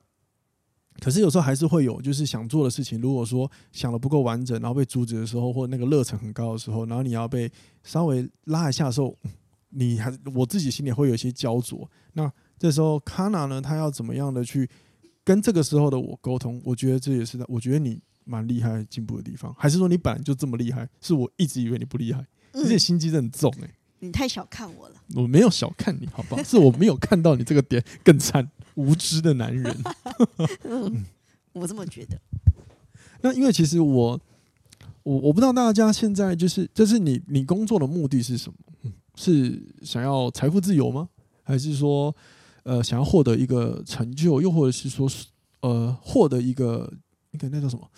[1.00, 7.52] 可是有时候还是会有，就是想做的事情，如果说想的不够完整，然后被阻止的时候，或那个热忱很高的时候，然后你要被
[7.84, 9.16] 稍微拉一下的时候，
[9.70, 11.90] 你还我自己心里会有一些焦灼。
[12.14, 14.70] 那这时候卡娜呢，他要怎么样的去
[15.24, 16.62] 跟这个时候的我沟通？
[16.64, 20.88] 我觉得这也是我觉得你蛮厉害、进步的地方，还是说你本来就这么厉害？
[21.02, 23.74] 是我一直以为你不厉害，而且心机很重哎、欸。
[24.00, 26.44] 你太小看我了，我没有小看你，好不好？
[26.44, 29.76] 是我没有看到你这个点更惨，无知的男人。
[30.66, 31.04] 嗯，
[31.54, 32.20] 我这么觉得。
[33.22, 34.22] 那因为其实我，
[35.02, 38.92] 我我不知道大家现在就是，就是你你工作的目的是什么？
[39.18, 41.10] 是想要财富自由吗？
[41.44, 42.16] 还是说，
[42.64, 45.10] 呃，想要获得一个成就，又或者是说，
[45.62, 46.94] 呃，获得一个
[47.32, 47.90] 一个那叫什么？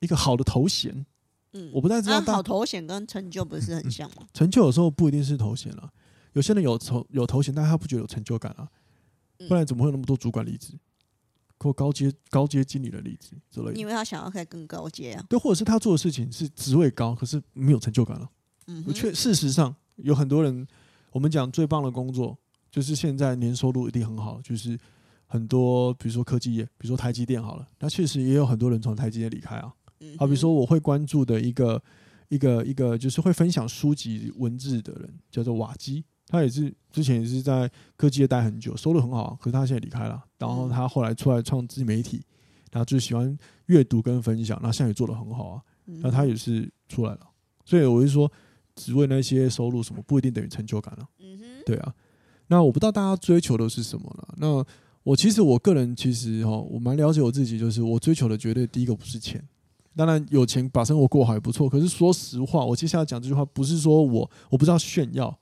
[0.00, 1.06] 一个好的头衔？
[1.52, 2.20] 嗯，我不太知道。
[2.20, 4.26] 好头衔跟成就不是很像吗？
[4.34, 5.90] 成就有时候不一定是头衔了，
[6.32, 8.68] 有些人有头有头衔，但他不觉得有成就感啊。
[9.48, 10.72] 不然怎么会有那么多主管离职，
[11.58, 13.74] 或高阶高阶经理的离职之类的？
[13.74, 15.24] 因为他想要开更高阶啊。
[15.28, 18.30] 对，或者是他做的事情是职位高，可是没有成就感了。
[18.66, 20.66] 嗯，确事实上有很多人，
[21.12, 22.36] 我们讲最棒的工作，
[22.70, 24.78] 就是现在年收入一定很好，就是
[25.26, 29.72] 很多比如说科技业，比如说台积电好了，那确实也有很多人从台积电离开啊。
[30.18, 31.82] 好比说，我会关注的一个
[32.28, 36.04] 一个一个，就是会分享书籍文字的人，叫做瓦基。
[36.26, 40.22] 他也是之前也是在科技业待很久，收入很好，可是他现在离开了。
[40.38, 42.22] 然后他后来出来创自媒体，
[42.72, 45.62] 然后就喜欢阅读跟分享，那现在也做得很好啊。
[45.86, 47.20] 那他也是出来了，
[47.64, 48.30] 所以我就说，
[48.74, 51.08] 只为那些收入什么不一定等于成就感了。
[51.18, 51.94] 嗯哼，对啊。
[52.48, 54.34] 那我不知道大家追求的是什么了。
[54.36, 54.64] 那
[55.02, 59.42] 我其实我个人其实哈，我蛮了解我自己，就是我追求的绝对第一个不是钱。
[59.96, 65.38] 当然有钱把生活过好也不错，可是说实话，我接下来讲这句话不是说我我不知道炫耀，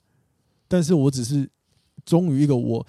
[0.68, 1.48] 但是我只是
[2.04, 2.86] 忠于一个我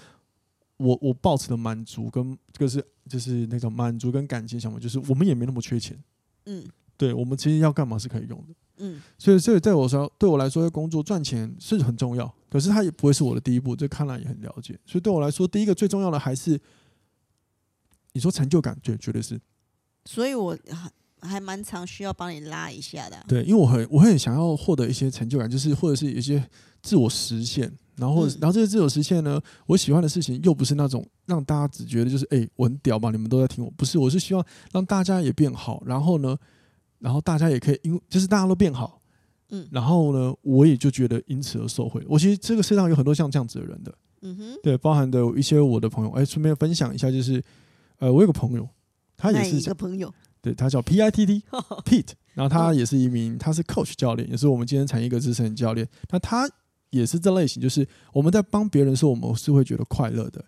[0.77, 5.97] 我我抱持的满足跟这个是就是那种满足跟感情想法，就是我们也没那么缺钱，
[6.45, 6.65] 嗯，
[6.97, 16.59] 对，我们其实要干嘛是可以用的，嗯，所以这个在我说对我来说，工作赚钱是很重要，可是它也不会是我的第一步，这看来也很了解，所以对我来说，第一个最重要的还是
[18.13, 19.39] 你说成就感，对，绝对是，
[20.05, 20.57] 所以我。
[20.69, 20.91] 还
[21.25, 26.45] 还蛮常需要帮你拉一下的，对，因为我很我很想要获得一些成就感，就是或者是一些
[26.81, 36.37] 自我实现，然后、嗯、然后这些自我实现呢，我喜欢的事情又不是那种让大家只觉得就是哎、欸、我很屌嘛，你们都在听我，不是，我是希望让大家也变好，然后呢，
[37.03, 39.01] 然后大家也可以因为就是大家都变好，
[39.49, 42.01] 嗯，然后呢，我也就觉得因此而受惠。
[42.07, 47.43] 我其实这个世界上有很多像这样子的人的，嗯哼，对，包含的一些我的朋友，哎，顺便分享一下，就是
[47.97, 48.65] 呃，我有个朋友，
[49.17, 50.13] 他也是一个朋友。
[50.41, 55.87] 对，他叫 P I T T，Pete， 然后他也是一名，他是 Coach 教练，也是我们今天产业一个资深教练。
[56.09, 56.49] 那他
[56.89, 60.43] 也是这类型，就是我们在帮别人的时候，我们是会觉得快乐的。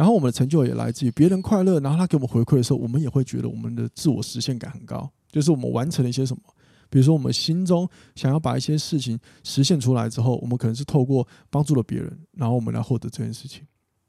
[0.00, 5.06] 然后我们的成就也来自于别人快乐，然后他给我们回馈的时候，我们也会觉得我们的自我实现感很高。
[5.30, 6.42] 就是我们完成了一些什么，
[6.88, 13.62] 比如说我们心中想要把一些事情实现出来之后，我们可能是透过帮助了别人，然后我们来获得这件事情。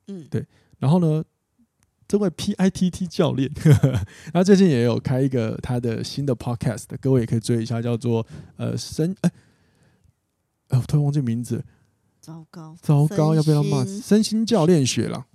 [0.07, 0.45] 嗯，对。
[0.79, 1.21] 然后呢，
[2.07, 3.51] 这位 PITT 教练，
[4.31, 8.25] 他最近也有开一个他的新的 podcast，各位也可以追一下，叫做
[8.55, 9.31] 呃生哎
[10.69, 11.61] 哎，我突然忘记名字，
[12.21, 13.83] 糟糕，糟糕，要被他骂。
[13.83, 15.25] 身心教练学了。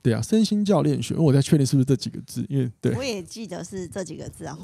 [0.00, 4.62] 哦，对啊，身心教练学，因为我在确定是不是这几个字，因为对，我也记得是这几个字，然后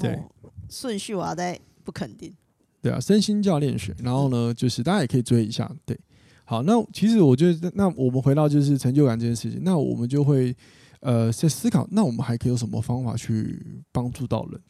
[0.69, 2.33] 顺序我要再不肯定。
[2.81, 5.69] 对啊，身心教练学，然后呢，就是大家也可以追一下。
[5.85, 5.97] 对，
[6.45, 10.55] 好，那其实我觉得，那我们回到就是成就感这件事情，那我们就会
[11.01, 14.61] 呃在思考，那我们还可以有什么方法去帮助到人？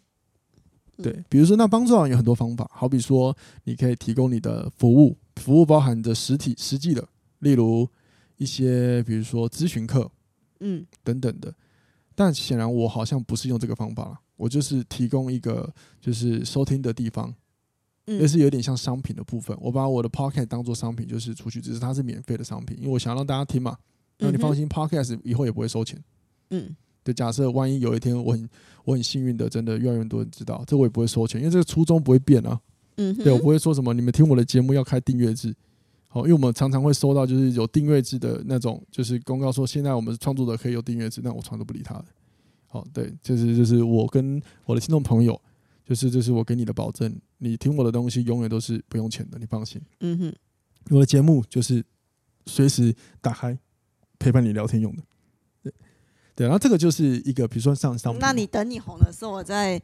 [1.03, 7.07] 对，比如说，那帮助到人有很多方法，好比说，你可以提供你的服务，服务包含着实体、实际的，
[7.39, 7.87] 例如
[8.37, 10.09] 一些，比如说咨询课，
[10.59, 11.53] 嗯，等等的。
[12.15, 17.33] 但显然我好像不是用这个方法了，我就是提供一个就是收听的地方。
[18.05, 23.77] 也是有点像商品的部分，我把我的 podcast 当做商品，就是出去，只是它是免费的商品，因为我想让大家听嘛。
[24.17, 26.01] 那你放心，podcast 以后也不会收钱。
[26.51, 28.49] 嗯，就假设万一有一天我很
[28.85, 32.57] 我很幸运的，真的越来越多人知道，这我也不会收钱，因为这个初衷不会变啊。
[32.95, 35.53] 嗯，对我不会说什么你们听我的节目要开订阅制，
[36.17, 42.05] 好，因为我们常常会收到就是有订阅制的那种，就是公告说现在我们创作者可以有订阅制，但我从来都不理他的。
[42.67, 45.39] 好，对，就是就是我跟我的听众朋友。
[45.85, 49.81] 就是，就是我给你的保证，你听我的东西永远都是不用钱的，你放心。
[50.01, 50.35] 嗯哼，
[50.89, 51.81] 我的节目就是
[52.45, 53.57] 随时打开
[54.19, 55.03] 陪伴你聊天用的。
[55.63, 55.73] 对，
[56.35, 59.81] 对，然后这个就是一个，比如说上上，那你等你红的时候，我再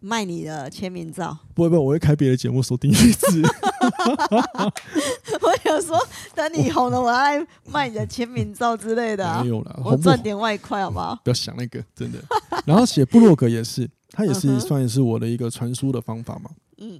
[0.00, 1.34] 卖你的签名照。
[1.54, 3.42] 不会不会，我会开别的节目收订阅制。
[5.42, 5.98] 我有说
[6.34, 9.42] 等你红了，我要来卖你的签名照之类的，啊。
[9.42, 11.18] 没有了，我赚点外快好不好？
[11.24, 12.18] 不要想那个，真的。
[12.64, 13.88] 然后写部落格也是。
[14.12, 16.50] 它也是算是我的一个传输的方法嘛。
[16.78, 16.98] 嗯，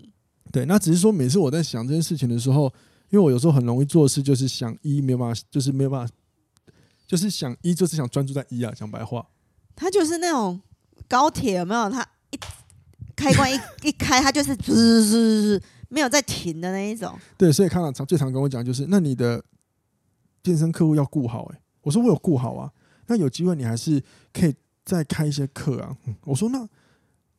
[0.52, 0.66] 对。
[0.66, 2.64] 那只是说，每次我在想这件事情的时候，
[3.08, 6.12] 因为我有时候很容易做事，就是想一没有办法，就是没有办法，
[7.06, 8.70] 就是想一就是想专注在一啊。
[8.76, 9.24] 讲白话，
[9.74, 10.60] 它就是那种
[11.08, 11.88] 高铁有没有？
[11.88, 12.38] 它一
[13.14, 14.74] 开关一一开，它就是滋
[15.06, 17.18] 滋滋，没有在停的那一种。
[17.36, 19.44] 对，所以康长常最常跟我讲就是，那你的
[20.42, 21.62] 健身客户要顾好哎、欸。
[21.82, 22.72] 我说我有顾好啊，
[23.06, 25.96] 那有机会你还是可以再开一些课啊。
[26.24, 26.68] 我说那。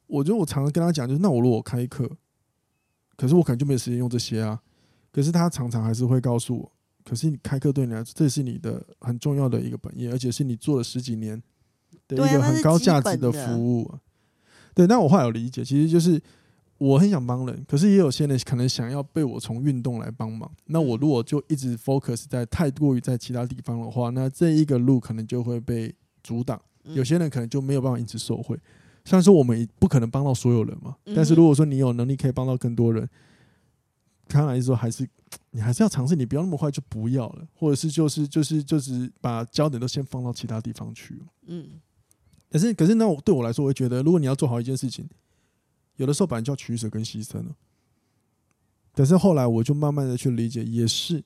[0.09, 2.09] 我觉得我常常跟他讲，就是那我如果开课，
[3.17, 4.57] 可是我可能就没有时间用这些啊。
[5.11, 6.71] 可是他常常还是会告诉我，
[7.03, 11.43] 可是你开课对你来说，这是你的很重要的一个本业，而且是你做了十几年
[12.07, 13.93] 的一个很高价值的服务。
[14.73, 16.21] 对，那我后来有理解，其实就是
[16.77, 20.49] 我很想帮人，可是也有些人可能想要被我从运动来帮忙。
[20.65, 26.61] 那我如果就一直 focus 在太过于在其他地方的话，那这一个路可能就会被阻挡。
[26.93, 28.57] 有些人可能就没有办法一直受惠。
[29.03, 33.09] 虽然说我们不可能帮到所有人嘛，但是如果说你有能力可以帮到更多人，
[34.27, 35.07] 看来说还是
[35.51, 41.21] 你还是要尝试，你不要那么快就不要了，或者是就是就是就是把焦点都先放到其他地方去。
[41.45, 41.71] 嗯，
[42.51, 45.07] 可是可是那我对我来说，我会觉得，如果你要做好一件事情，
[45.97, 47.55] 有的时候本来叫取舍跟牺牲了。
[48.95, 51.23] 但是后来我就慢慢的去理解，也是。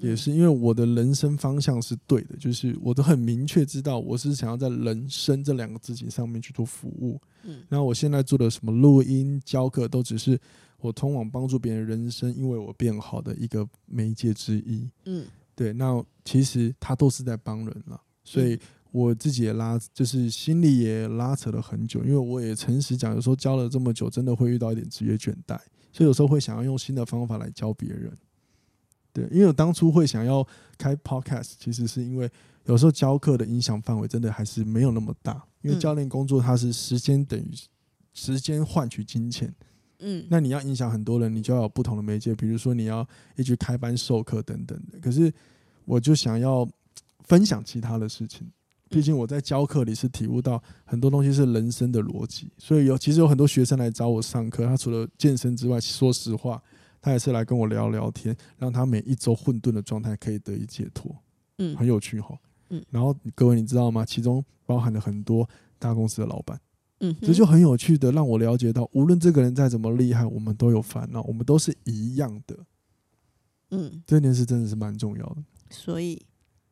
[0.00, 7.20] 也是因为我的人生方向是对的，就是我都很明确知道我是想要在人生这两个字节上面去做服务。
[7.42, 10.38] 嗯，然后我现在做的什么录音、教课，都只是
[10.78, 14.88] 我通往帮助别人人生，因为我变好的一个媒介之一。
[15.06, 15.72] 嗯，对。
[15.72, 18.56] 那其实他都是在帮人了，所以
[18.90, 25.58] 我自己也拉，就是心里也拉扯了很久，因为我也诚实讲，有时候教了这么久，真的会遇到一点职业倦怠，
[25.92, 28.16] 所以有时候会想要用新的方法来教别人。
[29.12, 30.46] 对，因为我当初会想要
[30.76, 32.30] 开 podcast，其实是因为
[32.66, 35.44] 有时候教课的影响范围真的还是没有那么大。
[35.62, 37.50] 因为教练工作它是时间等于
[38.14, 39.52] 时间换取金钱，
[39.98, 45.00] 嗯，那你要影响很多人，你就要有不同的媒介，比如说你要一直开班授课等等的。
[45.00, 45.32] 可是
[45.84, 46.66] 我就想要
[47.24, 48.48] 分享其他的事情，
[48.88, 56.62] 毕竟我在教课里是体悟到很多东西是人生的逻辑，所以有其实有很多学生来找我上课，他除了健身之外，说实话。
[57.00, 61.14] 他也是来跟我聊聊天，让他每一周混沌的状态可以得以解脱，
[61.58, 62.36] 嗯，很有趣哈，
[62.70, 64.04] 嗯，然后各位你知道吗？
[64.04, 65.48] 其中包含了很多
[65.78, 66.60] 大公司的老板，
[66.98, 72.58] 嗯，这就很有趣的让我了解到，无论这个人再怎么厉害，我们都有烦恼，我们都是一样的，
[73.70, 75.36] 嗯，这件事真的是蛮重要的，
[75.70, 76.20] 所以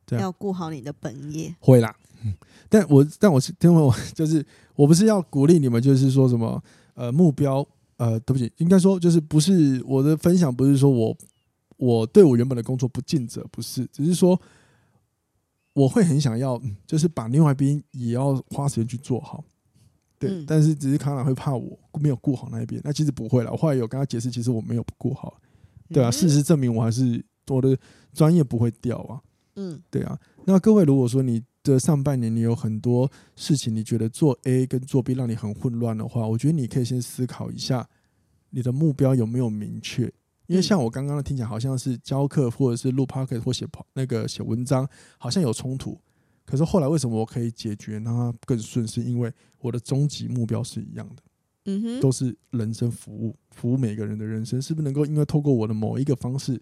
[0.09, 1.95] 要顾好你的本业，会啦，
[2.25, 2.33] 嗯，
[2.69, 4.45] 但我但 我是因为我就是
[4.75, 6.63] 我不是要鼓励你们，就是说什么
[6.95, 7.67] 呃目标。
[7.99, 11.17] 呃，对不起，应该说就是不是我的分享，不是说我
[11.77, 14.39] 我对我原本的工作不尽责，不是，只是说
[15.73, 19.43] 我会很想要，就是把另外一边也要花时间去做好，
[20.19, 25.41] 对，嗯、但是只是康兰会怕我没有顾好那一边，那其实不会了，我后来有跟他解释，其实我没有不顾好，
[25.89, 27.75] 对啊，事实证明我还是我的
[28.13, 29.19] 专业不会掉啊，
[29.55, 30.15] 嗯，对啊，
[30.45, 31.41] 那各位如果说你。
[31.67, 37.85] 这上半年你有很多事情，你觉得做 A 跟做 B 让你很混乱的话，我觉得你可以先思考一下，
[38.51, 40.05] 你的目标有没有明确？
[40.45, 44.87] 因为像我刚刚的听起来好像是教课或者是录 podcast 或写那个写文章，
[45.17, 45.99] 好像有冲突。
[46.45, 48.87] 可是后来为什么我可以解决让它更顺？
[48.87, 51.21] 是因为我的终极目标是一样的，
[51.65, 56.61] 嗯哼，都是人生服务，服务每个人的人生，是不是能够因为透过我的某一个方式，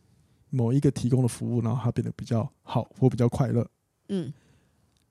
[0.50, 3.70] 某一个提供的服务，然后它变得比较好或比较快乐？
[4.10, 4.34] 嗯。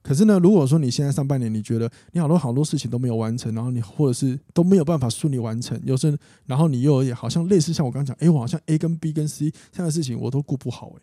[0.04, 11.02] 可是呢，如果说你现在上半年你觉得你好多好多事情都没有完成，然后你或者是都没有办法顺利完成，有时候然后你又也好像类似像我刚刚讲，哎，我好像 A 跟 B 跟 C 这样的事情我都顾不好，哎，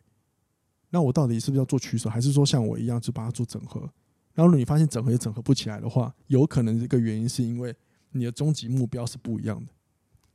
[0.91, 3.89] 那我到底是不是要做取舍，还是说像我一样就把它做整合？
[4.35, 7.75] 然后你发现整合也整合不起来的话，有可能这个原因是因为
[8.11, 9.71] 你的终极目标是不一样的，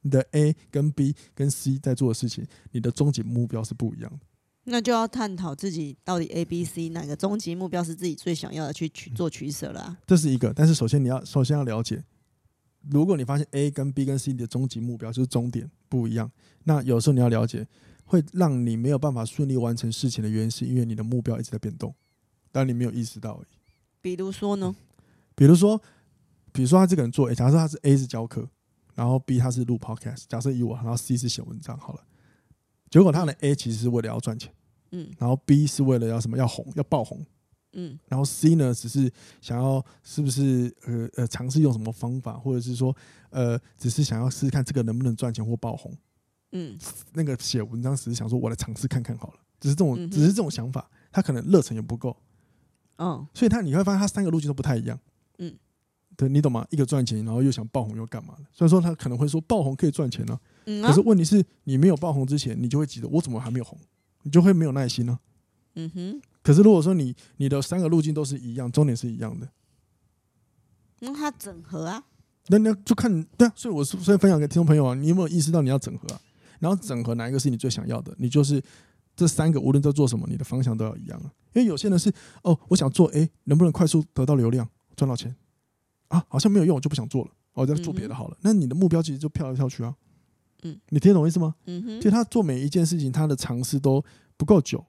[0.02, 4.18] 你的 A 跟 B 跟 C 在做的事情，你的终极目标是不一样的。
[4.68, 9.98] 那就要探讨自己到底 A、B、C 哪个终极目标是自己最想要的，去取做取舍了、啊。
[10.06, 12.02] 这是一个，但是首先你要首先要了解，
[12.90, 16.30] 如果你发现 A 跟 B 跟 C 的终极目标就是终点不一样，
[16.64, 17.66] 那有时候你要了解，
[18.04, 21.94] 会让你没有办法顺利完成事情的原因，是因为你的目标一直在变动，
[22.50, 23.56] 但你没有意识到而已。
[24.00, 24.74] 比如说呢？
[25.36, 25.80] 比如说，
[26.52, 28.48] 比如说他这个人做，假设他是 A 是教课，
[28.94, 32.00] 然后 B 他是录 Podcast，假设以我，然后 C 是写文章，好了。
[32.90, 34.52] 结果他的 A 其实是为了要赚钱，
[34.92, 36.36] 嗯，然后 B 是为了要什么？
[36.38, 37.24] 要红，要爆红，
[37.72, 42.96] 嗯，然后 C 呢，只是想要是不是呃呃尝试用什么方法，或者是说
[43.30, 45.92] 呃只是想要试试看这个能不能赚钱或爆红，
[46.52, 46.78] 嗯，
[47.12, 52.16] 那个写文章只是想说我来尝试看看好了，只是这种只是这种想法，他可能热忱也不够，
[52.96, 54.98] 嗯，所以他你会发现他三个路径都不太一样，
[55.38, 55.56] 嗯。
[56.16, 56.66] 对，你懂吗？
[56.70, 58.44] 一个赚钱，然后又想爆红，又干嘛的？
[58.52, 60.40] 所以说他可能会说爆红可以赚钱呢、啊。
[60.64, 63.78] 嗯啊、可是问题是你没有爆红之前，你就会急着我怎么还没有红？
[64.22, 65.74] 你就会没有耐心呢、啊。
[65.74, 66.20] 嗯哼。
[66.42, 69.48] 可是如果说你你的三个路径都是一样，终点是一样的，
[71.00, 72.02] 那他整合啊？
[72.48, 73.52] 那那就看对啊。
[73.54, 76.20] 所以我是所以分享给听众朋友啊，你有没有意识到你要整合啊？
[76.60, 78.14] 然后整合哪一个是你最想要的？
[78.18, 78.62] 你就是
[79.14, 81.30] 这三个，无论在做什么，你的方向都要一样啊。
[81.52, 82.10] 因为有些人是
[82.42, 85.34] 哦，我想做 A，能不能快速得到流量，赚到钱？
[86.08, 87.30] 啊，好像没有用，我就不想做了。
[87.54, 88.36] 我再做别的好了。
[88.36, 89.94] 嗯、那你的目标其实就跳来跳去啊。
[90.62, 91.54] 嗯，你听懂我意思吗？
[91.64, 91.96] 嗯哼。
[91.98, 94.04] 其实他做每一件事情，他的尝试都
[94.36, 94.84] 不够久。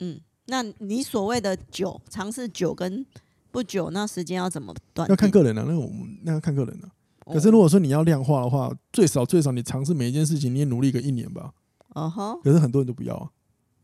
[0.00, 3.04] 嗯，那你所谓的久，尝试久跟
[3.50, 5.08] 不久，那时间要怎么断？
[5.08, 5.66] 要看个人了、啊。
[5.68, 6.88] 那我们那要看个人了、
[7.20, 7.32] 啊。
[7.32, 11.52] 可是如果说你要量化的话，最少最少你尝试每一件事情，你也努力个一年吧。
[11.94, 12.34] 哦哈。
[12.42, 13.30] 可是很多人都不要啊。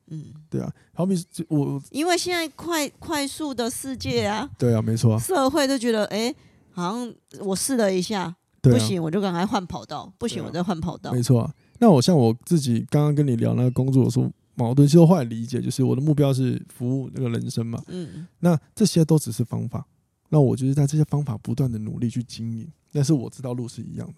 [0.08, 1.14] 嗯，对啊，好比
[1.48, 6.36] 我，因为现在快快速的世界啊，对啊，没错啊，社会都觉得，哎、欸，
[6.72, 11.54] 好像我试了一下，不行，我就赶快换跑道，不行，我再换跑道，没错啊。
[11.78, 19.86] 那我像我自己刚刚跟你聊那个工作的时候，矛盾，其实后来理解就是我的目标是服务那个人生嘛，嗯，那这些都只是方法，
[20.28, 24.14] 那我就是在这些方法不断的努力去经营，但是我知道路是一样的，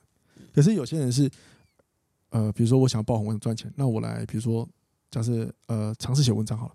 [0.53, 1.31] 可是有些人是，
[2.31, 4.69] 呃，比如说我想爆红，我想赚钱，那我来，比如说。
[5.17, 6.75] 假设呃尝试写文章好了，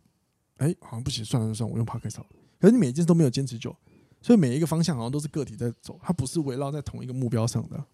[0.58, 2.30] 哎、欸，好像不行，算了算了，我用 Podcast 好了。
[2.60, 3.76] 可是你每一件事都没有坚持久，
[4.20, 7.86] 所以每一个方向好像都是个体在走，它不是围绕在同一个目标上的。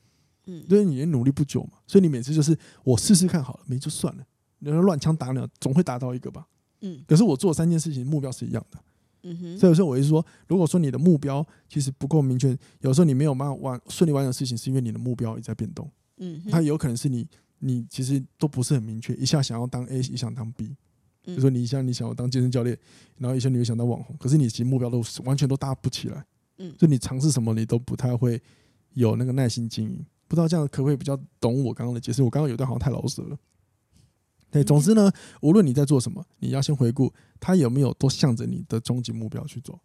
[0.45, 4.25] 嗯，因为你也努力不久嘛，所以你每次就是我试试看好了，没就算了，
[4.59, 6.47] 你说乱枪打鸟，总会达到一个吧。
[6.79, 8.79] 嗯，可是我做三件事情目标是一样的。
[9.23, 15.91] 嗯哼，所以有时候我是说，如果说你的目标其实不够明确，有时候你没有办法完顺利完成事情，是因为你的目标也在变动。
[16.19, 17.27] 嗯，它有可能是你。
[17.59, 20.67] 你其实都不是很明确，一下想要当 A，一下想当 B，
[21.23, 22.77] 就、嗯、说你一下你想要当健身教练，
[23.17, 26.25] 然后一下你又想当网红，可是你其实目标都完全都搭不起来，
[26.57, 28.41] 嗯，就你尝试什么你都不太会
[28.93, 32.21] 有那个耐心经营，不知道这样可不可以比较懂我刚刚的解释？
[32.21, 33.37] 我刚刚有段好像太老实了。
[34.51, 39.79] 对，总之呢，无论你在做什么，你要先回顾他有没有都向着你的终极目标去做。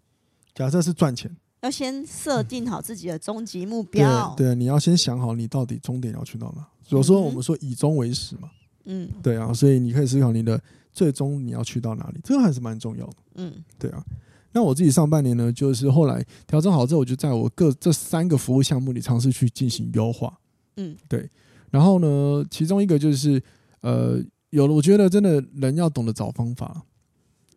[0.55, 1.35] 假设是赚钱。
[1.63, 4.35] 要先设定好自己的终极目标。
[4.37, 6.67] 对，对，你要先想好你到底终点要去到哪。
[6.89, 8.51] 有时候我们说以终为始嘛。
[8.85, 10.61] 嗯，对啊，所以你可以思考你的
[10.93, 13.15] 最终你要去到哪里，这个还是蛮重要的。
[13.37, 14.05] 嗯，对啊。
[14.51, 20.37] 那我自己上半年呢，就是后来调整好之后，我就在我各这三个服务项目里尝试去进行优化。
[20.79, 21.31] 嗯，对。
[21.71, 23.41] 然后呢，其中一个就是
[23.83, 26.83] 呃，有了，我觉得真的人要懂得找方法，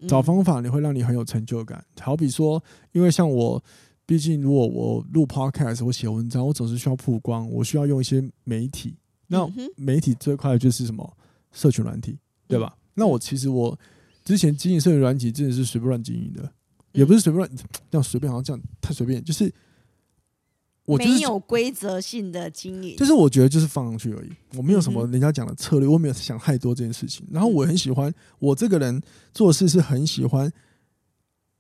[0.08, 1.84] 找方法你会让你很有成就感。
[2.00, 3.64] 好比说，因为像我。
[4.06, 8.96] 毕竟，如果我录 podcast，我写文章，我总是需要曝光，我需要用一些媒体。
[9.28, 11.18] 那媒体最快的就是什么？
[11.52, 12.78] 社群软体，对吧？
[12.94, 13.80] 那我其实我
[14.24, 16.52] 之前经营社群软体真的是随便乱经营的，
[16.92, 17.50] 也不是随便乱，
[17.90, 19.52] 这样随便好像这样太随便，就是
[20.86, 27.26] 我没有规则性的经营，就是我觉得就是放上去而已，我没有什么人家讲的策略，我没有想太多这件事情。
[27.32, 29.02] 然后我很喜欢，我这个人
[29.34, 30.52] 做事是很喜欢。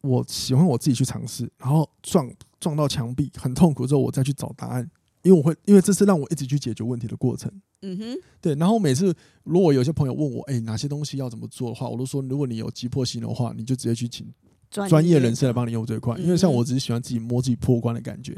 [0.06, 4.90] 我喜欢我自己去尝试，然后撞撞到墙壁很痛苦之后，我再去找答案。
[5.24, 7.52] 因为我会，因为这是让我一直去解决问题的过程。
[7.82, 8.54] 嗯哼，对。
[8.56, 9.12] 然后每次
[9.44, 14.32] 如果有些朋友问我，哎，哪些东西要怎么做的话，我都说，如果你有急迫性的话，你就直接去请
[14.70, 16.16] 专业人士来帮你用最快。
[16.20, 18.38] 因为像我只是喜欢自己摸自己破关的感觉。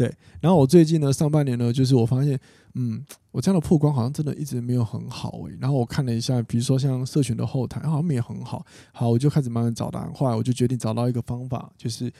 [0.00, 0.14] 对。
[0.40, 2.40] 然后我最近呢，上半年呢，就是我发现，
[2.74, 5.56] 嗯，我这样的曝光好像真的一直没有很好哎。
[5.60, 8.64] 然后我看了一下，比如说像社群的后台，好像没有很好。
[8.92, 10.12] 好，我就开始慢慢找答案。
[10.14, 12.10] 后来我就决定找到一个方法，就是。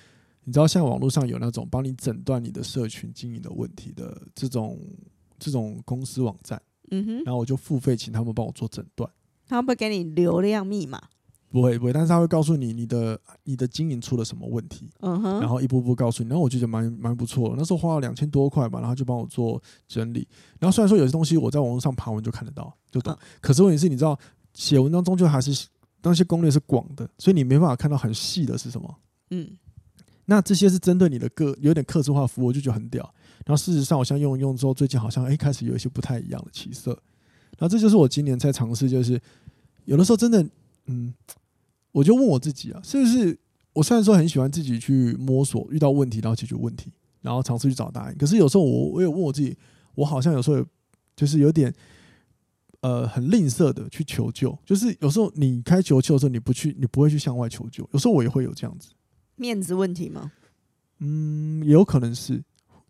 [0.42, 4.80] 你知道，像网络上有那种帮你诊断你的社群经营的问题的这种
[5.38, 6.60] 这种公司网站，
[6.90, 9.08] 嗯哼，然后我就付费请他们帮我做诊断。
[9.46, 10.98] 他们会给你流量密码？
[11.50, 16.28] 不会不会，但是他会告诉你你的你的经营出了什么问题，嗯哼，然后一步步告诉你。
[16.28, 20.26] 然后我觉得蛮蛮不错的，那时候花了两千多块吧，然后就帮我做整理。
[20.58, 24.18] 然后虽然说有些东西我在网络上爬文就看得到就懂，可是问题是，你知道
[24.54, 25.66] 写文章终究还是
[26.02, 28.96] 那些攻略是广的，所以你没办法看到很细的是什么，
[29.30, 29.56] 嗯。
[30.26, 33.02] 那这些是针对你的个有点客制化服务，我就觉得很屌。
[33.44, 36.92] 然后事实上，我像用一用之后，最近好像哎开始有一些不太一样的起色。
[37.58, 39.20] 然后这就是我今年在尝试，就是
[39.86, 40.46] 有的时候真的，
[40.86, 41.12] 嗯，
[41.92, 43.38] 我就问我自己啊，是不是
[43.72, 48.16] 我虽然说很喜欢自己去摸索，遇到问题然后解决问题，然后尝试去找答案。
[48.18, 49.56] 可是有时候我我也问我自己，
[49.94, 50.64] 我好像有时候
[51.16, 51.72] 就是有点
[52.80, 54.56] 呃很吝啬的去求救。
[54.64, 57.88] 就是有时候你开求救的时候，你不去，你不会去向外求救。
[57.92, 58.90] 有时候我也会有这样子。
[59.36, 60.32] 面子问题吗？
[60.98, 62.42] 嗯，也有可能是，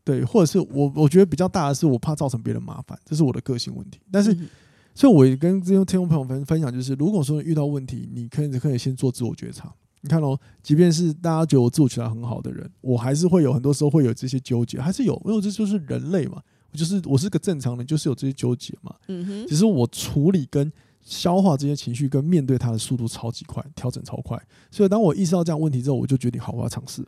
[0.03, 4.01] 对，或者是我我觉得比较大的是我怕造成别人麻烦，这是我的个性问题。
[4.11, 4.49] 但是，嗯、
[4.95, 9.73] 所以我也跟这些听众朋友分分享，就是如果说遇到问题，你可以可以先做自我觉察。
[10.01, 18.95] 你看哦，即便是大家觉得我自我觉察很好的人，我还是会有很多时候会有这些纠结，还是有，因为这就是人类嘛，我就是我是个正常人，就是有这些纠结嘛。
[19.09, 20.73] 嗯哼，其实我处理跟。
[21.03, 24.39] 消化这些情绪跟面对它的速度超级快，调整超快。
[24.71, 27.03] 所以当我意识到这样问题之后，我就决定好，我要尝试。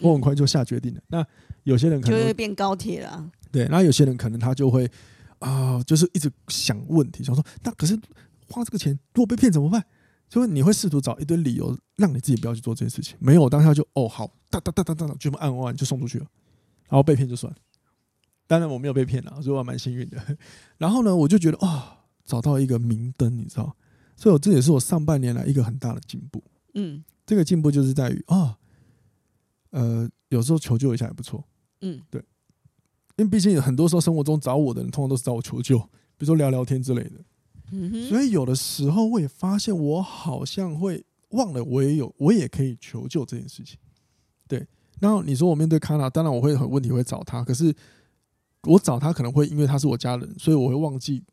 [0.00, 1.00] 我很快就下决定了。
[1.08, 1.26] 那
[1.64, 3.28] 有些人可能就会变高铁了。
[3.50, 4.88] 对，那有些人可能他就会
[5.38, 7.98] 啊、呃，就是一直想问题，想说那可是
[8.48, 9.84] 花这个钱，如果被骗怎么办？
[10.28, 13.16] 所以你会试图找一堆理由让你自己不要去做这件事情。
[13.20, 16.26] 没有，当下就哦好，哒哒哒哒哒，就这么按完就送出去了，
[16.88, 17.58] 然后被骗就算了。
[18.46, 20.38] 当然我没有被骗了，所以我还蛮幸运的。
[20.78, 21.68] 然后呢，我就觉得啊。
[21.68, 21.92] 哦
[22.26, 23.76] 找到一个明灯，你知道，
[24.16, 26.42] 所以我这也是我上半年来一个很大的进步。
[26.74, 28.58] 嗯，这个进步就是在于啊，
[29.70, 31.44] 呃，有时候求救一下也不错。
[31.82, 32.20] 嗯，对，
[33.16, 37.12] 因为毕竟很多时候生活中找我的人，通常都是找我求救，比如说聊聊天之类的。
[38.08, 43.78] 所以有的时候我也发现，我好像会忘了，我也有，我也可以求救这件事情。
[44.46, 44.66] 对，
[45.00, 47.74] 然后你说我面对卡娜，当然我会有问题会找他，可是
[48.62, 51.24] 我找他可能会因为他是我家人，所以我会忘记。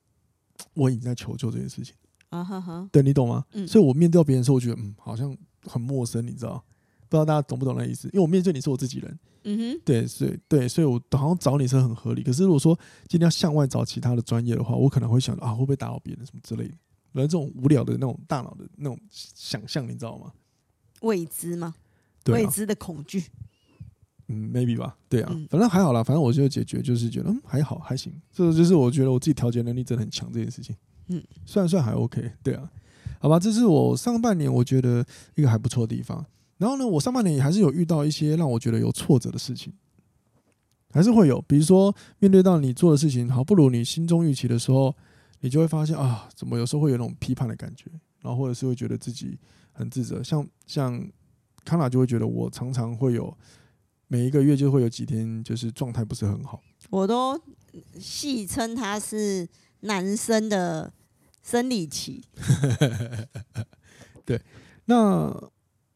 [0.75, 1.95] 我已经在求救这件事情
[2.29, 3.43] 啊哈哈，对，你懂吗？
[3.53, 6.63] 嗯，所以我面对别人的时候，我觉得嗯，好像很陌生，你知道？
[7.13, 8.07] 不知道大家懂不懂那意思？
[8.07, 12.23] 因为我面对你是我自己人，嗯哼，对，所以对，所以我好像找你是很合理。
[12.23, 16.73] 可是如果说今天要向外找其他的专业的话，我可能会想啊，会不会打扰别人什么之类的？
[17.13, 20.31] 反正这种无聊的那种大脑的那种想象，你知道吗？
[21.01, 21.75] 未知吗？
[22.23, 23.25] 对啊，未知的恐惧。
[24.29, 30.75] 嗯，maybe 吧，对啊，反正还好啦，反正我就解决，就是觉得嗯还好还行，这个就是我觉得我自己调节能力真的很强这件事情，
[31.09, 32.71] 嗯，算算还 OK，对啊，
[33.19, 35.05] 好吧，这是我上半年我觉得
[35.35, 36.25] 一个还不错的地方。
[36.63, 39.73] 然后呢，我上半年也还是有遇到一些让我觉得有挫折的事情，
[40.91, 44.95] 还是会有，比如说面对到你做的事情好不如你心中预期的时候，
[45.41, 47.91] 你就会发现啊，怎么有时候会有那种批判的感觉，
[48.21, 49.37] 然后或者是会觉得自己
[49.73, 51.05] 很自责，像像
[51.65, 53.37] 康娜就会觉得我常常会有。
[54.09, 56.61] 每一个月就会有几天，就是状态不是很好。
[56.91, 57.39] 我都
[57.99, 59.47] 戏称他是
[59.79, 60.93] 男生的
[61.41, 62.23] 生理期。
[64.23, 64.39] 对，
[64.85, 65.33] 那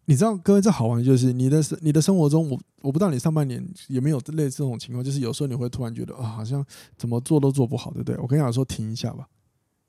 [0.10, 6.66] 你知道，各位这好玩就是你的生你的生活中，我我不知道你上半年有没有类似这种情况，就是有时候你会突然觉得啊，好像
[6.98, 8.18] 怎么做都做不好，对不对？
[8.20, 9.28] 我跟你讲说，停一下吧，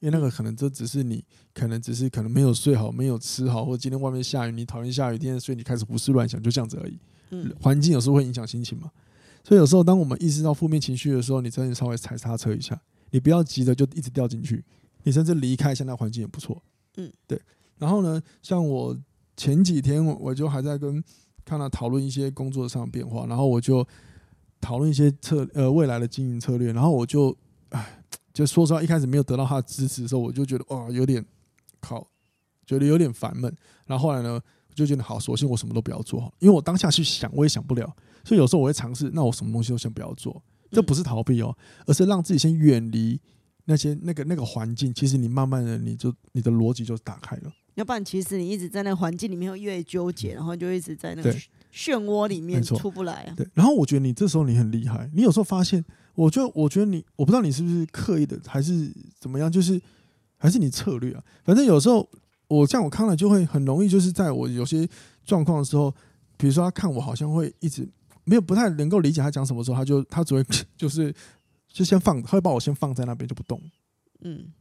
[0.00, 6.98] 因为那个可能这只是你可能只是可能没有睡好，没有吃好，或者今天外面下雨，你讨厌下雨天，所以你开始胡思乱想，就这样子而已。
[7.30, 8.90] 嗯环境有时候会影响心情嘛，
[9.44, 12.80] 所以有时候当我们意识到负面情绪的时候，你真的稍微踩刹车一下，
[13.12, 14.64] 你不要急着就一直掉进去，
[15.04, 16.60] 你甚至离开一下那环境也不错。
[16.96, 17.40] 嗯，对。
[17.76, 18.96] 然后呢，像我
[19.38, 21.02] 前几天我就还在跟
[21.44, 23.86] 看他讨论一些工作上的变化，然后我就
[24.60, 27.34] 讨论一些策呃未来的经营策略，然后我就
[27.70, 28.02] 哎，
[28.34, 31.24] 就说实话，一开始没有得到他的支持的时候，我就觉得哇有点
[31.80, 32.06] 靠，
[32.66, 33.54] 觉得有点烦闷。
[33.86, 34.38] 然后后来呢？
[34.74, 41.52] 就觉得好，索性我什么都不要做，因为我当下去想，我也想不了，所以有时候我会尝试，那我什么东西都先不要做，这不是逃避哦，
[41.84, 43.20] 而是让自己先远离
[43.64, 44.94] 那些那个那个环境。
[44.94, 47.52] 其实你慢慢的，你就你的逻辑就打开了。
[47.78, 51.32] 要不然，其实你一直在那个环境里面会越纠结，然后就一直在那个
[51.72, 53.34] 漩涡里面出不来啊。
[53.36, 55.84] 对，然后我觉得你这时候你很厉害，你有时候发现，
[56.16, 59.80] 我就我觉得你，我不知道你是不是刻意的，还是怎么样，就是
[60.36, 61.22] 还是你策略啊。
[61.44, 62.10] 反正有时候
[62.48, 64.88] 我像我看了就会很容易，就是在我有些
[65.24, 65.94] 状况的时候，
[66.36, 67.88] 比如说他看我好像会一直
[68.24, 70.44] 没有不太能够理解他讲什么时候，他就他只会
[70.76, 71.14] 就是
[71.68, 73.62] 就先放，他会把我先放在那边就不动。
[74.22, 74.52] 嗯。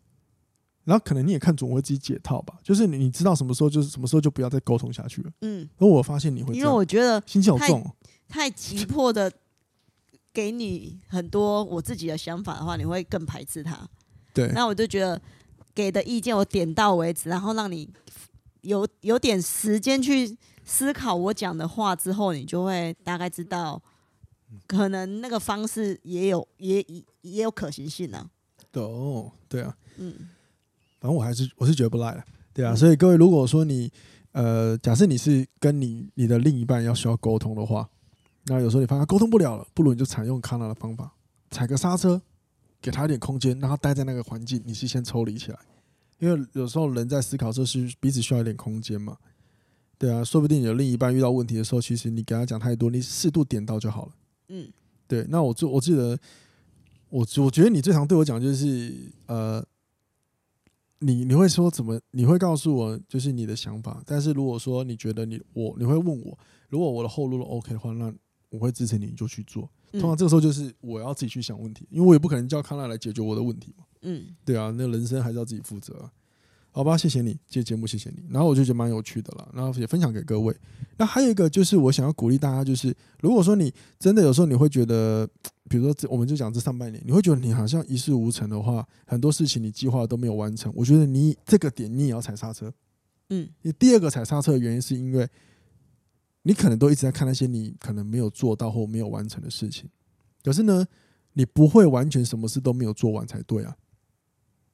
[0.88, 5.32] 然后可能你也看准我会自己解套吧，就是你你知道什么时候就是什么时候就不要再沟通下去了。
[5.42, 7.86] 嗯，而我发现你会，因为我觉得心情好重，
[8.30, 9.30] 太急迫的
[10.32, 13.86] 给你很多我自己的想法的话，你会更排斥他。
[14.34, 15.22] 对，那我就觉得
[15.76, 17.92] 给的意见我点到为止，然后让你
[18.62, 23.82] 有有点时间去思考我讲的话之后，你就会大概知道，
[24.66, 28.30] 可能那个方式也有也也也有可行性呢。
[28.72, 30.30] 哦，对啊，嗯。
[31.08, 33.90] 反正我还是我是觉得不赖的，对啊，所以各位如果说你
[34.34, 37.88] 呃，假设你是跟你你的另一半要需要沟通的话，
[38.48, 41.14] 那有时候你发现沟通不了了，不如你就采用康纳的方法，
[41.50, 42.22] 踩个刹车，
[42.82, 45.58] 给他一点空间，让他待在那个环境，你是先抽离起来，
[46.20, 49.16] 因为有时候人在思考这是彼此需要一点空间嘛，
[49.98, 54.12] 对啊，说不定你的另一半遇到问题的时候，其实你给他讲太多，你适度点到就好了，
[54.50, 54.68] 嗯，
[55.08, 56.20] 对，那我就我记得
[57.08, 58.94] 我我觉得你最常对我讲就是
[59.28, 59.66] 呃。
[61.00, 62.00] 你你会说怎么？
[62.12, 64.02] 你会告诉我就是你的想法。
[64.06, 66.38] 但是如果说你觉得你我你会问我，
[66.70, 68.14] 如果我的后路都 OK 的话，那
[68.50, 69.70] 我会支持你，你就去做。
[69.92, 73.86] 通常这个时候就是我要自己去想问题，因为我也不可能叫康纳来解决我的问题嘛。
[74.02, 76.12] 嗯，对啊，那人生还是要自己负责啊。
[76.72, 78.24] 好吧，谢谢你，这节目谢谢你。
[78.30, 80.56] 然后我就觉得蛮有趣的了，然后也分享给各位。
[80.98, 85.28] 那还有一个就是我想要鼓励大家，就是如果说你真的有时候你会觉得，
[85.68, 90.72] 比如说这我们就讲这上半年，你会觉得你好像一事无成的话，很多事情你计划都没有完成。
[90.76, 92.72] 我觉得你这个点你也要踩刹车。
[93.30, 95.28] 嗯，你第二个踩刹车的原因是因为
[96.44, 99.90] 你可能都一直在看那些你可能没有做到或没有完成的事情，
[100.44, 100.86] 可是呢，
[101.34, 103.76] 你不会完全什么事都没有做完才对啊。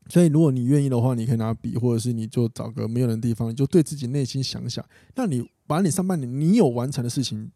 [0.09, 4.83] 所以，如果你愿意的话，你可以拿笔，或者是你就找个没有人的地方，你就对自己内心想想。
[5.15, 7.49] 那你把你上半年你有完成的事情，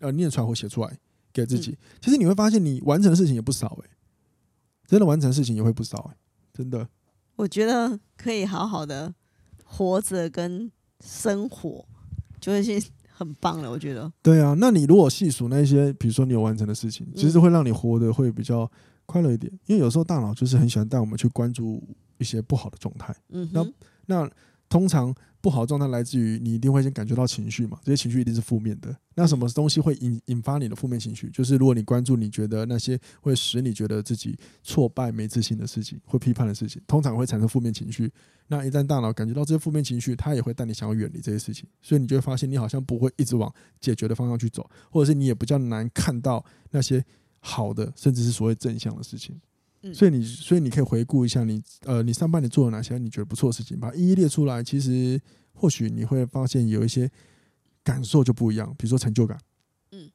[0.00, 0.98] 呃，念出来或写出来
[1.32, 1.76] 给自己。
[2.00, 3.90] 其实你会发现，你完成的事情也不少诶、欸，
[4.86, 6.16] 真的完成的事情也会不少诶、欸，
[6.54, 6.88] 真的。
[7.36, 9.14] 我觉得可以好好的
[9.64, 10.72] 活着跟
[11.04, 11.84] 生活，
[12.40, 12.82] 就会是
[13.12, 13.70] 很棒了。
[13.70, 14.10] 我觉得。
[14.22, 18.70] 对啊，那你如果细数那些，比如说你有完成的事情，其实会让你活得会比较。
[19.06, 21.82] 快乐一点，因为有时候大脑就是很喜欢带我们去关注
[22.18, 23.14] 一些不好的状态。
[23.30, 23.66] 嗯，那
[24.06, 24.30] 那
[24.68, 28.96] 通常不好的状态来自于你一定会先感觉到情绪嘛，这些情绪一定是负面的。
[29.14, 31.28] 那什么东西会引引发你的负面情绪？
[31.30, 38.10] 就是如果你关注你觉得那些会使你觉得自己挫败、没自信的事情，会批判的事情，通常会产生负面情绪。
[38.48, 47.04] 那一旦大脑感觉到这些负面情绪，它也会带你想要远离这些事情，所以你就会发现你好像不会一直往解决的方向去走，或者是你也比较难看到那些。
[47.46, 49.38] 好的，甚至是所谓正向的事情，
[49.82, 54.64] 嗯所以你，所以你可以回顾一下你，呃，你上半年做了哪些你觉得不错的事情，把一一列出来。
[54.64, 55.20] 其实，
[55.52, 57.10] 或许你会发现有一些
[57.82, 59.38] 感受就不一样，比如说成就感。
[59.92, 60.10] 嗯，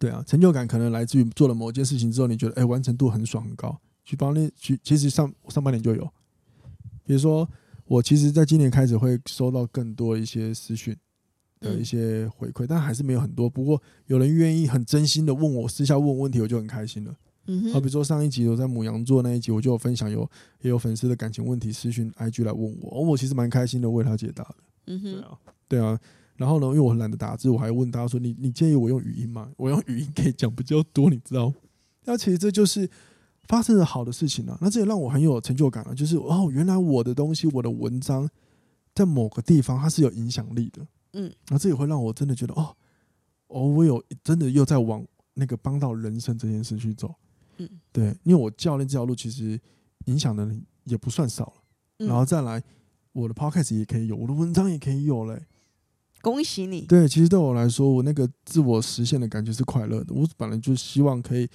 [0.00, 3.80] 对啊，成就感可能来自于做了某件事情之后，你觉得哎，完成度很爽很高。
[4.04, 6.04] 去帮你去，其实上上半年就有，
[7.04, 7.48] 比如说
[7.84, 10.96] 我其实在今年开始会收到更多一些私讯。
[11.60, 13.48] 的一些回馈，但还是没有很多。
[13.48, 17.14] 不过有人愿意很真心的问我，私下问我问题，我就很开心了。
[17.46, 20.28] 嗯哼，好，比如说上一集我在母羊座那一集，我就有分享有
[20.60, 24.54] 也有粉丝的感情问题私讯 IG 来问我，哦我其实蛮开心的为他解答的。
[24.88, 25.38] 嗯哼，对啊，
[25.68, 25.98] 对啊。
[26.36, 29.50] 然后呢，因为我很懒得打字，我还问大家说：“你你建议我用语音吗？
[29.56, 31.52] 我用语音可以讲比较多，你知道？”
[32.06, 32.88] 那其实这就是
[33.48, 34.56] 发生了好的事情啊。
[34.60, 38.30] 那这也让我很有成就感啊，就是哦，原来我的东西，我的文章
[38.94, 40.86] 在某个地方它是有影响力的。
[41.12, 42.76] 嗯，那这也会让我真的觉得哦，
[43.48, 45.04] 哦，我有真的又在往
[45.34, 47.14] 那个帮到人生这件事去走。
[47.58, 49.60] 嗯，对，因为我教练这条路其实
[50.06, 52.06] 影响的人也不算少了。
[52.06, 52.62] 然后再来，
[53.12, 55.46] 我的 podcast 也可以有，我的文章也可以有嘞。
[56.20, 56.82] 恭喜你！
[56.82, 60.12] 对，其实对我来说，我那个自我实现的感觉是快乐的。
[60.12, 61.48] 我本来就希望可以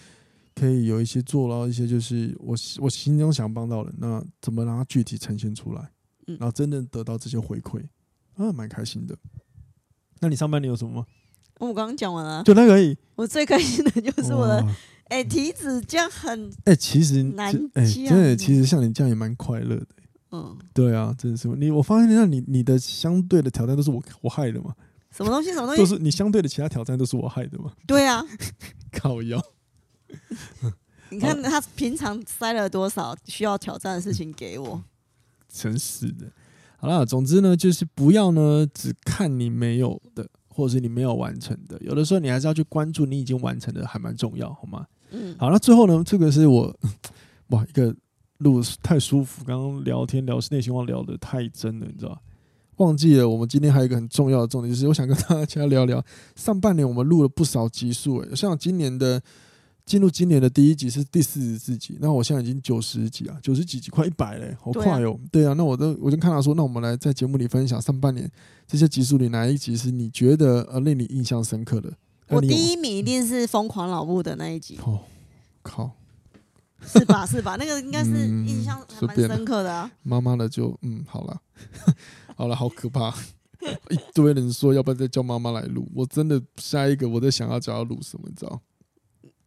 [0.55, 5.91] 可以有一些做到一些，就是我我心中想帮到人，那怎么让它具体呈现出来？
[6.25, 7.83] 然后真正得到这些回馈，
[8.35, 9.17] 啊，蛮开心的。
[10.19, 11.05] 那你上半年有什么吗？
[11.59, 12.97] 我刚刚讲完了，就那个而已。
[13.15, 14.61] 我最开心的就是我的，
[15.05, 19.87] 哎、欸，体脂这样很，哎、欸，其实难，哎、欸，真的，其实像你这样也蛮快乐的。
[20.31, 21.69] 嗯，对啊，真的是你。
[21.69, 24.73] 我发现，那你你的相对的挑战都是我我害的嘛？
[25.11, 25.53] 什么东西？
[25.53, 25.81] 什么东西？
[25.81, 27.71] 都是你相对的其他挑战都是我害的嘛？
[27.85, 28.25] 对啊，
[28.91, 29.39] 靠腰。
[31.09, 34.83] 你看他平常塞了多少需要挑战的事情给我，
[35.47, 36.25] 真是的。
[36.83, 41.79] 好了，总之呢，就是不要呢只看你没有的，或者是你没有完成的。
[41.79, 44.85] 有的时候你还是要去关注你已经完成的，还蛮重要，好吗？
[45.11, 46.77] 嗯，好，那最后呢，这个是我
[47.51, 47.95] 哇一个
[48.39, 52.21] 录太舒服，刚刚聊天聊内心话聊得太真了，你知道。
[52.75, 56.03] 忘记了，我们今天还有一个很重要的重点，就是我想跟大家聊聊
[56.35, 59.21] 上半年我们录了不少集数，诶，像今年的
[59.85, 65.19] 进入今年的第一集是第四十四集，那我现在已经九十集啊，九十几集快一百嘞，好快哦！
[65.31, 68.29] 对啊，那我都我就看到说，那我们来在节目里分享上半年
[68.65, 71.91] 这些集数里哪一集是你觉得呃令你印象深刻的？
[72.29, 74.79] 我第一名一定是疯狂老布的那一集。
[74.85, 75.01] 哦，
[75.61, 75.91] 靠，
[76.85, 77.25] 是吧？
[77.27, 77.57] 是吧？
[77.59, 79.91] 那个应该是印象还蛮深刻的啊。
[80.01, 81.41] 妈妈的就嗯好了。
[82.37, 83.13] 好了， 好可怕！
[83.91, 88.61] 一堆人说要不要再叫妈妈来录，我真的下一个我在想要叫她录什么，你知道？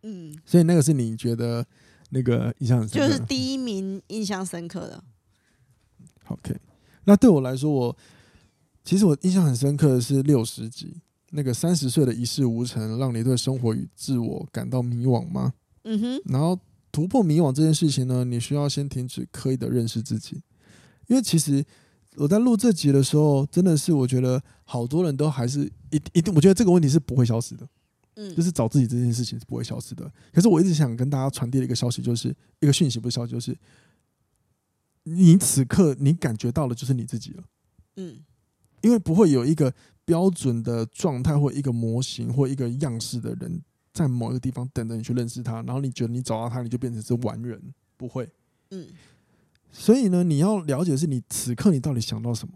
[0.07, 1.67] 嗯，所以那个是你觉得
[2.11, 5.03] 那个印象很深刻，就是第一名印象深刻的。
[6.29, 6.55] OK，
[7.05, 7.97] 那对我来说，我
[8.85, 10.95] 其实我印象很深刻的是六十集
[11.31, 15.53] 那个三十岁的一事无成，让你对生活与自我感到迷惘吗？
[15.83, 16.23] 嗯哼。
[16.27, 16.59] 然后
[16.93, 20.41] 突破迷惘这件事情呢，你需要先停止刻意的认识自己，
[21.09, 21.65] 因为其实。
[22.19, 27.69] 我在录这集的时候，真的是我觉得好多人都还是一一定，我觉得这个问题是不会消失的，
[28.17, 30.13] 嗯，就是找自己这件事情是不会消失的。
[30.33, 32.29] 可是我一直想跟大家传递的一个消息，就是
[32.61, 33.57] 一个讯息，不是消息，就是
[35.05, 37.45] 你此刻你感觉到的就是你自己了，
[37.97, 38.19] 嗯，
[38.83, 39.73] 因为不会有一个
[40.05, 43.63] 标准的状态或一个模型或一个样式的人
[43.93, 47.61] 在某一个地方等着你去认识他，然后你觉得你找到他，你就变成是完人，
[47.97, 48.29] 不会，
[48.71, 48.89] 嗯。
[49.73, 52.55] 所以呢，你要了解的是你此刻你到底想到什么，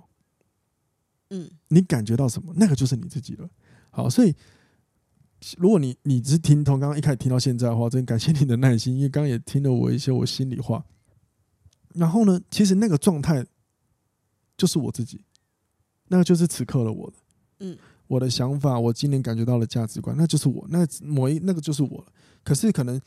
[1.28, 3.46] 嗯，你感觉到什么，那个就是你自己了。
[3.90, 4.34] 好，所以
[5.56, 10.84] 如果你你只是听从刚刚一开始听到现在的话，真感谢你的耐心，因为刚刚也听了我一些我心里话。
[11.94, 13.44] 然后呢，其实那个状态
[14.56, 15.20] 就是我自己，
[16.08, 17.16] 那个就是此刻的我的，
[17.60, 17.76] 嗯，
[18.06, 22.06] 我的想法，我今年感觉到的价值观，那就是我，那某一那个就是我了。
[22.44, 23.00] 可是可能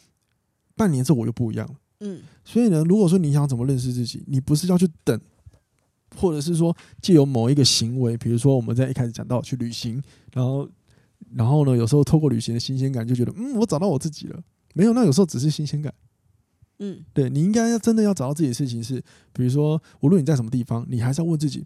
[0.75, 1.75] 半年之后我又不一样了。
[2.01, 5.17] 嗯，所以呢，如果说你想怎么认识自己，你不是要去等，
[6.17, 10.03] 或者是说借由某一个行为，比如说我们在一开始讲到去旅行，
[10.33, 10.67] 然后，
[11.35, 14.43] 然后呢，有时候透过旅行的新鲜感，就觉得嗯，我找到我自己了。
[14.73, 15.93] 没有，那有时候只是新鲜感。
[16.79, 21.65] 嗯，对，你应该要真的要找到自己的事情是，比如说无论你在什么地方，你还是要问自己，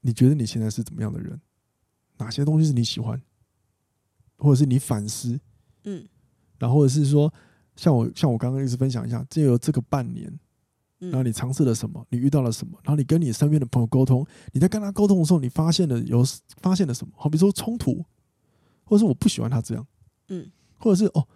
[0.00, 1.40] 你觉得你现在是怎么样的人？
[2.18, 3.20] 哪些东西是你喜欢，
[4.38, 5.40] 或者是你反思？
[5.84, 6.06] 嗯，
[6.58, 7.32] 然后或者是说。
[7.74, 10.30] 像我像我刚刚一直分享一下，借由这个半年，
[11.10, 12.04] 然后你尝试了什么？
[12.10, 12.78] 你遇到了什么？
[12.84, 16.24] 然后你跟你身边的朋友沟通，你在跟他沟通的时候，你发现了有
[16.60, 17.12] 发现了什么？
[17.16, 18.04] 好比说冲突，
[18.84, 19.86] 或者是我不喜欢他这样，
[20.28, 21.26] 嗯，或者是哦，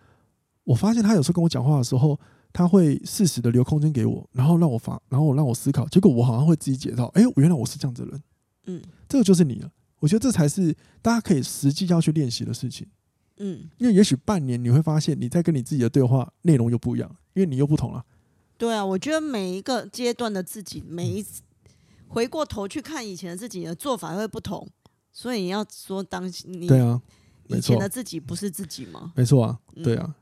[0.65, 2.19] 我发现他有时候跟我讲话的时候，
[2.53, 8.23] 他会适时的留空间给我，然后让我发，然后让我思考，结果我好像会自己解套，哎，原来我是这样子的人，
[8.67, 9.71] 嗯，这个就是你了。
[9.99, 12.87] 我觉得这才是大家可以实际要去练习的事情。
[13.39, 18.05] 嗯，因为也许半年你会发现，你在跟你自己的对话内容又不一样，因为你又不同了。
[18.59, 21.43] 对啊，我觉得每一个阶段的自己，每一次
[22.09, 24.67] 回过头去看以前的自己的做法会不同，
[25.13, 27.01] 所以你要说当你对啊，
[27.49, 29.13] 以前的自己不是自己吗？
[29.15, 30.15] 没错啊，对啊，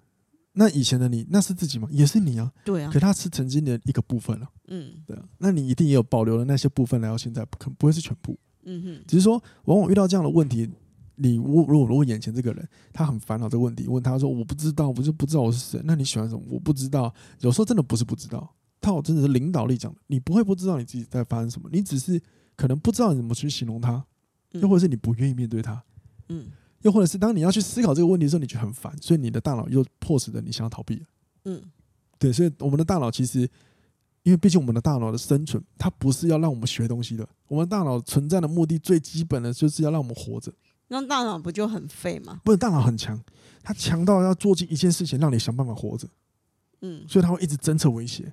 [0.55, 1.89] 那以前的你那是自己吗？
[1.91, 10.70] 也是你啊，对啊，可他是曾经的一个部分了，嗯，对啊，那你一定也有保留了那些部分来到现在，不可能不会是全部，嗯哼，只是说往往遇到这样的问题。
[11.17, 15.81] 你如果如果眼前这个人他很烦恼这个问题，问他说我不知道，我就不知道我是谁。
[15.85, 16.43] 那你喜欢什么？
[16.51, 17.15] 我不知道。
[17.41, 19.99] 有时候真的不是不知道，他我真的是领导力讲的。
[20.09, 22.21] 你不会不知道你自己在发生什么，你只是
[22.57, 24.05] 可能不知道你怎么去形容他，
[24.53, 25.83] 又或者是你不愿意面对他，
[26.29, 26.51] 嗯，
[26.83, 31.05] 又或者是当你要去思考这个问题的时候，你就很烦，所以你的大脑又迫使着你想要逃避，
[31.45, 31.62] 嗯，
[32.19, 33.49] 对，所以我们的大脑其实，
[34.23, 40.53] 因为毕竟我们的大脑的生存，它不是要让我们学东西的，我们大脑存在的目的最基本的就是要让我们活着。
[40.89, 42.41] 那大脑不就很废吗？
[42.45, 43.20] 不是，大脑很强，
[43.62, 46.09] 它强到要做尽一件事情让你想办法活着。
[46.82, 48.32] 嗯，所以它会一直侦测威胁。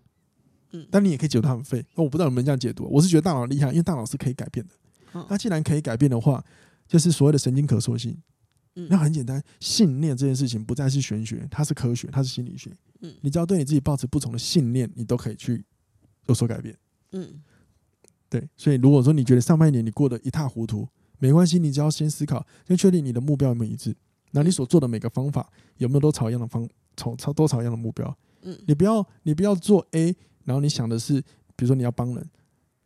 [0.72, 1.86] 嗯，但你也可以解读它很废。
[1.96, 4.74] 那我不知道你们这样解读，我是觉得大脑厉害，因为大脑是可以改变的。
[5.30, 6.44] 那既然可以改变的话，
[6.88, 8.18] 就是所谓的神经可塑性。
[8.76, 12.72] 嗯，那很简单，信念这件事情不再是玄学，它是科学，它是心理学。
[13.02, 15.66] 嗯，你只要对你自己抱持不同的信念，你都可以去
[16.28, 16.78] 有所改变。
[17.12, 17.42] 嗯，
[18.30, 18.48] 对。
[18.56, 20.88] 所以如果说你觉得上半年你过得一塌糊涂，
[21.22, 23.96] 没关系，你只要先思考，先确定你的目标有没有一致。
[24.32, 25.48] 那你所做的每个方法
[25.78, 26.68] 有没有都朝一样的方，
[26.98, 28.18] 朝朝都朝一样的目标？
[28.42, 30.16] 嗯，你不要你不要做 A，
[30.46, 31.22] 然后你想的是，
[31.56, 32.28] 比如说你要帮人，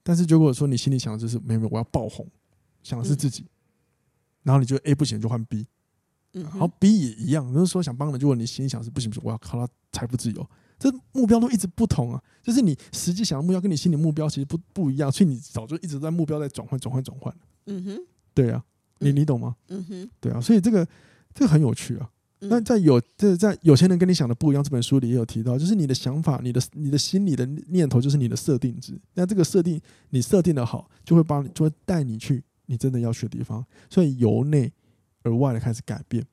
[0.04, 2.28] 但是如果说你心里想的就是没有没有，我要爆红，
[2.84, 3.48] 想的是自己，嗯、
[4.44, 5.66] 然后你觉得 A 不行就换 B，
[6.34, 10.46] 嗯，然后 B 也一样，就是说想帮人，如果你心里想的是不行不行，我要靠他财富自由，
[10.78, 17.34] 这目标都一直不同啊，就是你实际想的目标跟你心里目标其实不不一样，所以你早就一直在目标在转换转换转换。
[17.68, 18.00] 嗯哼。
[18.36, 18.64] 对啊，
[19.00, 19.56] 你你懂吗？
[19.70, 20.88] 嗯哼，对啊，所以这个
[21.34, 22.12] 这个很有趣啊。
[22.48, 28.94] 那在有这在有钱人跟你想的不一样，这本书里也有提到，就是你的想法，你的你的心理的念头，就是你的设定值。
[29.16, 33.66] 那这个设定你设定的好，就会帮你就会带你去你真的要去的地方。
[33.90, 34.72] 所以由内
[35.24, 36.24] 而外的开始改变，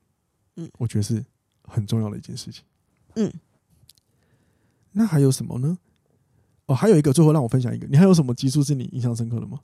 [0.56, 1.24] 嗯，我觉得是
[1.62, 2.62] 很重要的一件事情。
[3.14, 3.32] 嗯，
[4.90, 5.78] 那还有什么呢？
[6.66, 9.60] 哦，还有一个，最后让我分享一个，你还有什么集数是你印象深刻的吗？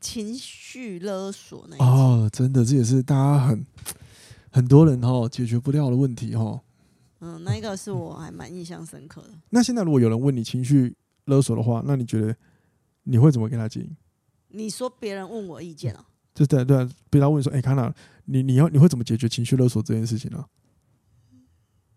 [0.00, 3.66] 情绪勒索那哦，真的，这也是大家很。
[4.52, 6.60] 很多人哈解决不掉的问题哈，
[7.20, 9.30] 嗯，那一个是我还蛮印象深刻的。
[9.50, 10.96] 那现在如果有人问你情绪
[11.26, 12.34] 勒索的话，那你觉得
[13.04, 13.94] 你会怎么跟他建议？
[14.48, 16.04] 你说别人问我意见啊？
[16.34, 17.94] 就对对，被他问说，哎，康娜，
[18.24, 20.44] 你你要你会怎么解决情绪勒索这件事情呢？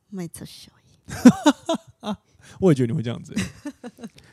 [0.10, 0.72] 没这小
[2.02, 2.16] 啊，
[2.62, 3.34] 我也觉得你会这样子。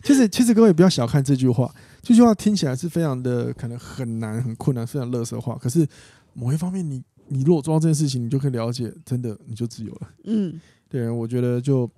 [0.02, 5.56] 其实其实各位不要小看这句话，这句话听起来是非常的可能很难很困难，非常乐色话。
[5.56, 5.86] 可是
[6.34, 7.02] 某一方面你。
[7.32, 10.10] 你如果做到这件事情，你就可以了解，真的你就自由了。
[10.24, 11.88] 嗯，对，我觉得就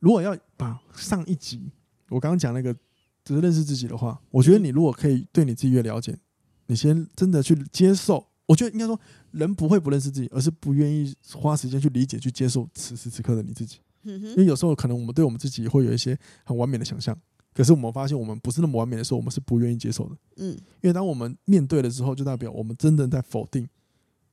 [0.00, 1.70] 如果要把上一集
[2.08, 2.74] 我刚刚讲那个
[3.24, 6.18] 只是认识自己的话，我觉得你如果可以对你自己越了解，
[6.66, 8.26] 你先真的去接受。
[8.46, 8.98] 我觉得应该说，
[9.30, 13.78] 人不会不认识自己，而是不愿意花时间去理解、去接受此时此刻的你自己。
[14.04, 17.16] 因为有时候可能我们对我们自己会有一些很完美的想象，
[17.54, 20.16] 可是我们发现我们不是那么完美的时候，我们是不愿意接受的。
[20.36, 20.50] 嗯，
[20.80, 23.68] 因为当我们面对了之后，就代表我们真的在否定。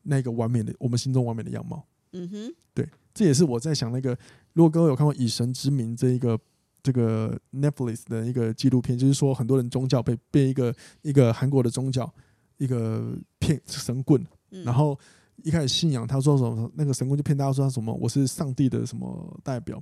[0.04, 1.86] 那个完美的，我们心中完美的样貌。
[2.14, 4.18] 嗯哼，对，这也是我在想那个。
[4.54, 6.40] 如果各位有看过《以神之名》这一个
[6.82, 12.12] 这个 Netflix 的一个纪录片，就是说很多人宗教被被一个一个韩国的宗教
[12.58, 14.98] 一个骗神棍，然后
[15.44, 19.82] 一开始信仰他说什么，那个神棍就骗大家说他什么我是上帝的什么代表，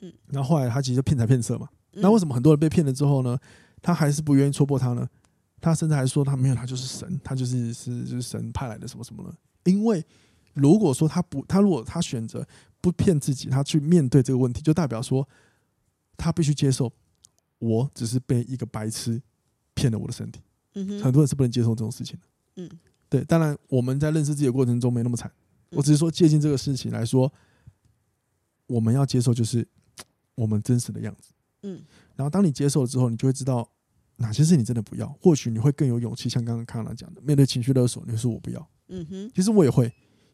[0.00, 1.68] 嗯，然后后来他其实骗财骗色嘛。
[1.92, 3.38] 那为什么很多人被骗了之后呢，
[3.82, 5.08] 他还是不愿意戳破他呢？
[5.60, 9.36] 他甚至还说他没有，他就是神，他就是是就是神派来的什么什么的。
[9.64, 10.04] 因为
[10.54, 12.46] 如果说他不，他如果他选择
[12.80, 15.28] 不骗自己，他去面对这个问题，就代表说
[16.16, 16.92] 他必须接受，
[17.58, 19.20] 我只是被一个白痴
[19.74, 20.40] 骗了我的身体。
[20.74, 22.26] 嗯哼，很多人是不能接受这种事情的。
[22.56, 22.70] 嗯，
[23.08, 25.30] 对，当然我们在认识自己的过程中没那么惨，
[25.70, 27.32] 我只是说借鉴这个事情来说，
[28.66, 29.66] 我们要接受就是
[30.34, 31.32] 我们真实的样子。
[31.62, 31.82] 嗯，
[32.16, 33.68] 然后当你接受了之后，你就会知道。
[34.20, 35.06] 哪些是你真的不要？
[35.22, 38.68] 或许你会更有勇气，像刚刚康纳讲的，面对情绪勒索，你会说我不要。
[38.88, 39.88] 嗯哼，其实我也会，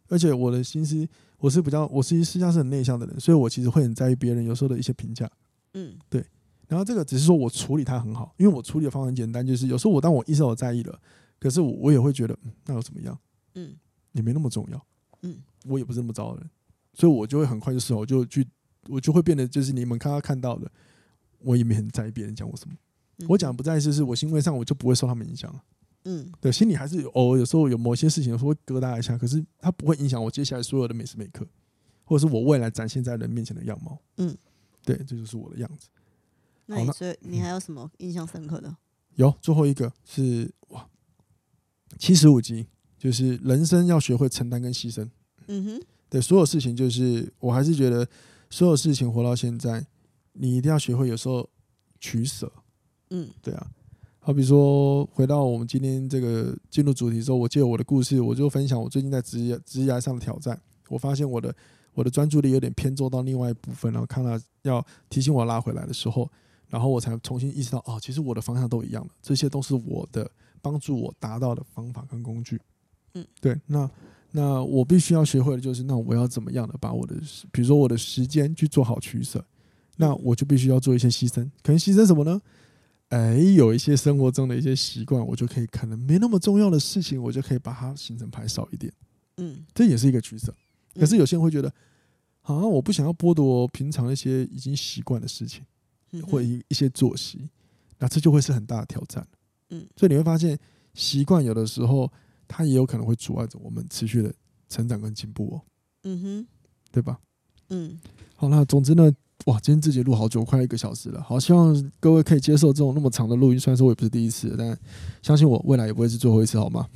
[0.08, 1.06] 而且我的心思，
[1.36, 5.30] 我是比较，我是实际上是很内向的人，所以我其实会很在意别人有时候的一些评价。
[5.74, 6.24] 嗯，对。
[6.66, 10.98] 然后这个只是说我处理它很好，因为我处理的方法很简单，就是有时候我当我意识到我在意了，
[11.44, 13.18] 可是我我也会觉得，嗯，那又怎么样？
[13.52, 13.76] 嗯，
[14.12, 14.86] 也没那么重要。
[15.20, 15.36] 嗯，
[15.66, 16.50] 我也不是那么糟的人，
[16.94, 18.48] 所以我就会很快就事后就去，
[18.88, 20.72] 我就会变得就是你们刚刚看到的，
[21.40, 22.74] 我也没很在意别人讲我什么。
[23.28, 25.54] 我讲不在意，就是我行为上我就不会受他们影响。
[26.04, 31.46] 嗯，对，心里还是偶尔有时候有某些事情有时候会疙瘩一下，可是它不会影响我接下来所有的每时每刻，
[32.04, 33.98] 或者是我未来展现在人面前的样貌。
[34.16, 34.34] 嗯，
[34.82, 35.88] 对，这就是我的样子。
[36.64, 38.74] 那你所以你还有什么印象深刻的？
[39.16, 40.88] 有，最后一个是哇，
[41.98, 42.66] 七十五集，
[42.98, 45.08] 就是人生要学会承担跟牺牲。
[45.46, 48.06] 嗯哼，对，所有事情就是我还是觉得
[48.50, 49.84] 所有事情活到现在，
[50.32, 51.48] 你一定要学会有时候
[52.00, 52.50] 取舍。
[53.10, 53.66] 嗯，对啊，
[54.18, 60.58] 好比说回到我们今天这个进入主题之后，我借我的故事，我就分享我最近在职业职业上的挑战。
[60.88, 61.54] 我发现我的
[61.92, 66.30] 我的专注力有点偏做到另外一部分，然后看到要提醒我拉回来的时候，
[66.68, 70.30] 然后我才重新意识到，哦，其实我的方向都一样的，这些都是我的
[70.64, 72.58] 帮助我达到的方法跟工具。
[73.12, 73.90] 嗯，对，那
[74.30, 77.14] 那我必须要学会的就是，那我要怎么样的把我的，
[77.52, 79.44] 比如说我的时间去做好取舍，
[79.98, 82.40] 那我就必须要做一些牺牲，可能牺牲什么呢？
[83.10, 88.90] 哎，有一些生活中的一些习惯，我就可以可能没那么重要的事情，我就可以把它行程排少一点。
[89.36, 90.52] 嗯，这也是一个取舍。
[90.94, 91.72] 可是有些人会觉得，
[92.40, 95.62] 好像我不想要剥夺平常一些已经习惯的事情，
[96.26, 97.48] 或一一些作息，
[97.98, 99.24] 那这就会是很大的挑战。
[99.74, 100.58] 嗯，所以你会发现，
[100.94, 102.10] 习惯有的时候
[102.46, 104.32] 它也有可能会阻碍着我们持续的
[104.68, 105.62] 成长跟进步哦。
[106.04, 106.46] 嗯哼，
[106.92, 107.18] 对吧？
[107.70, 107.98] 嗯，
[108.36, 109.10] 好，那总之呢。
[109.46, 111.20] 哇，今天自己录好久，快一个小时了。
[111.20, 113.60] 好，希望各位可以接受这种那么长的录音。
[113.60, 114.78] 虽然说我也不是第一次，但
[115.20, 116.88] 相信我，未来也不会是最后一次，好吗？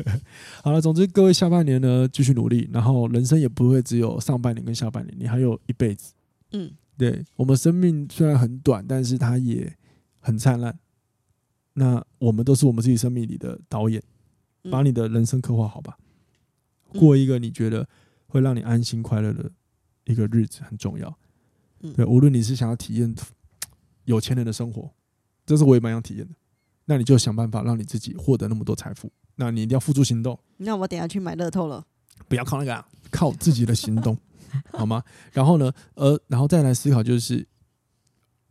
[0.62, 6.14] 好了，总之各位下半年呢，继续努力，然后人生也不会只有上半年跟下半年，你还有一辈子。
[6.52, 9.70] 嗯，对，我们生命虽然很短，但是它也
[10.20, 10.78] 很灿烂。
[11.74, 14.02] 那我们都是我们自己生命里的导演，
[14.70, 15.96] 把你的人生刻画好吧，
[16.92, 17.88] 过一个你觉得
[18.26, 19.50] 会让你安心快乐的
[20.04, 21.16] 一个日子很重要。
[21.96, 23.14] 对，无论你是想要体验
[24.04, 24.90] 有钱人的生活，
[25.46, 26.34] 这是我也蛮想体验的。
[26.84, 30.38] 那你就想办法让你自己获得那么多财富，那你一定要付诸行动。
[30.56, 31.86] 那我等下去买乐透了。
[32.28, 34.18] 不要靠那个啊，靠自己的行动，
[34.74, 35.02] 好吗？
[35.32, 37.46] 然后呢，呃，然后再来思考就是，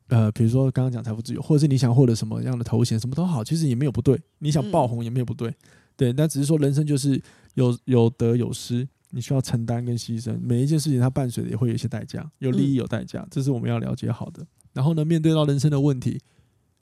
[0.09, 4.19] 呃，比如说刚刚讲财富自由，或者是你想获得什么样的头衔，什么都好，其实也没有不对。
[4.39, 5.55] 你想爆红也没有不对，嗯、
[5.95, 7.21] 对，但只是说人生就是
[7.53, 10.37] 有有得有失，你需要承担跟牺牲。
[10.41, 14.45] 每一件事情它伴随的也会有一些代价，有利益有代价，这是我们要了解好的。
[14.73, 16.19] 然后呢，面对到人生的问题，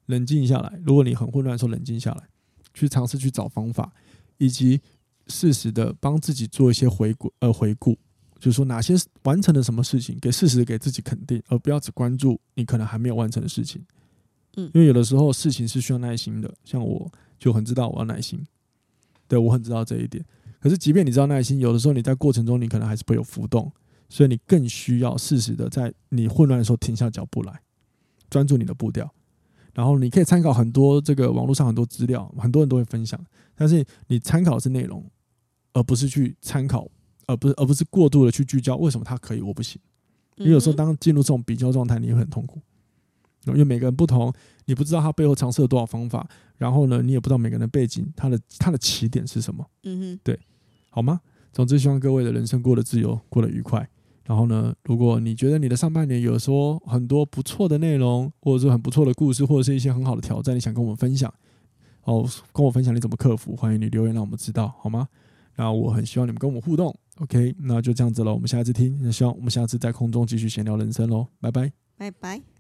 [0.08, 0.80] 冷静下来。
[0.86, 2.24] 如果你很混乱的时候，冷静下来，
[2.74, 3.94] 去尝试去找方法，
[4.38, 4.82] 以及。
[5.30, 7.98] 适时的帮自己做一些回顾，呃，回顾，
[8.40, 13.84] 就是说哪些完成了什么事情，给适时的给自己肯定，而不要只关注你可能还没有完成的事情。
[14.56, 18.46] 嗯，因为有的时候事情是需要耐心的，像我就很知道我要耐心，
[19.28, 20.24] 对，我很知道这一点。
[20.60, 23.72] 可是即便你知道耐心，有的时候你在过程中你可能还是会有浮动，
[24.10, 27.62] 所以你更需要适时的在你混乱的时候停下脚步来，
[28.30, 29.12] 专注你的步调。
[29.74, 33.20] 然后你可以参考很多这个网络上很多资料，很多人都会分享，
[33.56, 35.04] 但是你参考的是内容。
[35.74, 36.90] 而不是去参考，
[37.28, 39.80] 而不是而不是过度的去聚焦，为什么他可以我不行？
[40.38, 42.60] 因为有时候当进入这种比较状态，你会很痛苦，
[43.46, 44.34] 因为每个人不同，
[44.66, 49.66] 你不知道他背后尝试了多少方法，然后呢，你也不知道每个人的背景，他的他的起点是什么？
[49.84, 50.40] 嗯哼，对，
[50.90, 51.22] 好吗？
[51.54, 53.88] 总之，希望各位的人生过得自由，过得愉快。
[54.26, 61.34] 然后呢，如果你觉得你的上半年有说很多不错的内容，或者是很不错的故事，或者是一些很好的挑战，你想跟我们分享，
[62.04, 65.08] 哦，跟我分享你怎么克服，欢迎你留言让我们知道，好吗？
[65.58, 72.57] 那我很希望你们跟我们互动，OK，那就这样子了，我们下次听，那希望我们下次在空中继续闲聊人生喽，拜拜，拜拜。